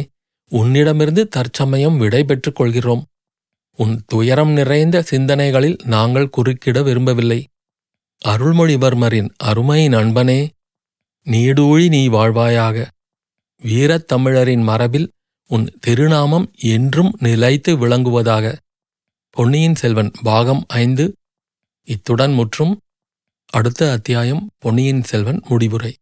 உன்னிடமிருந்து 0.53 1.23
தற்சமயம் 1.29 1.97
விடை 1.97 2.23
பெற்றுக் 2.25 2.57
கொள்கிறோம். 2.57 3.03
உன் 3.79 3.95
துயரம் 4.07 4.51
நிறைந்த 4.51 5.03
சிந்தனைகளில் 5.03 5.79
நாங்கள் 5.85 6.33
குறுக்கிட 6.37 6.83
விரும்பவில்லை. 6.83 7.41
அருள்மொழிவர்மரின் 8.23 9.29
அருமை 9.39 9.81
நண்பனே 9.89 10.41
நீடூழி 11.27 11.85
நீ 11.89 12.03
வாழ்வாயாக. 12.09 12.87
வீரத்தமிழரின் 13.65 14.63
மரபில் 14.63 15.13
உன் 15.47 15.79
திருநாமம் 15.81 16.53
என்றும் 16.59 17.17
நிலைத்து 17.19 17.77
விளங்குவதாக. 17.77 18.57
பொன்னியின் 19.31 19.75
செல்வன் 19.75 20.11
பாகம் 20.23 20.65
ஐந்து. 20.69 21.17
இத்துடன் 21.85 22.33
முற்றும். 22.33 22.81
அடுத்த 23.53 23.91
அத்தியாயம் 23.91 24.51
பொன்னியின் 24.59 25.03
செல்வன் 25.03 25.41
முடிவுரை. 25.49 25.97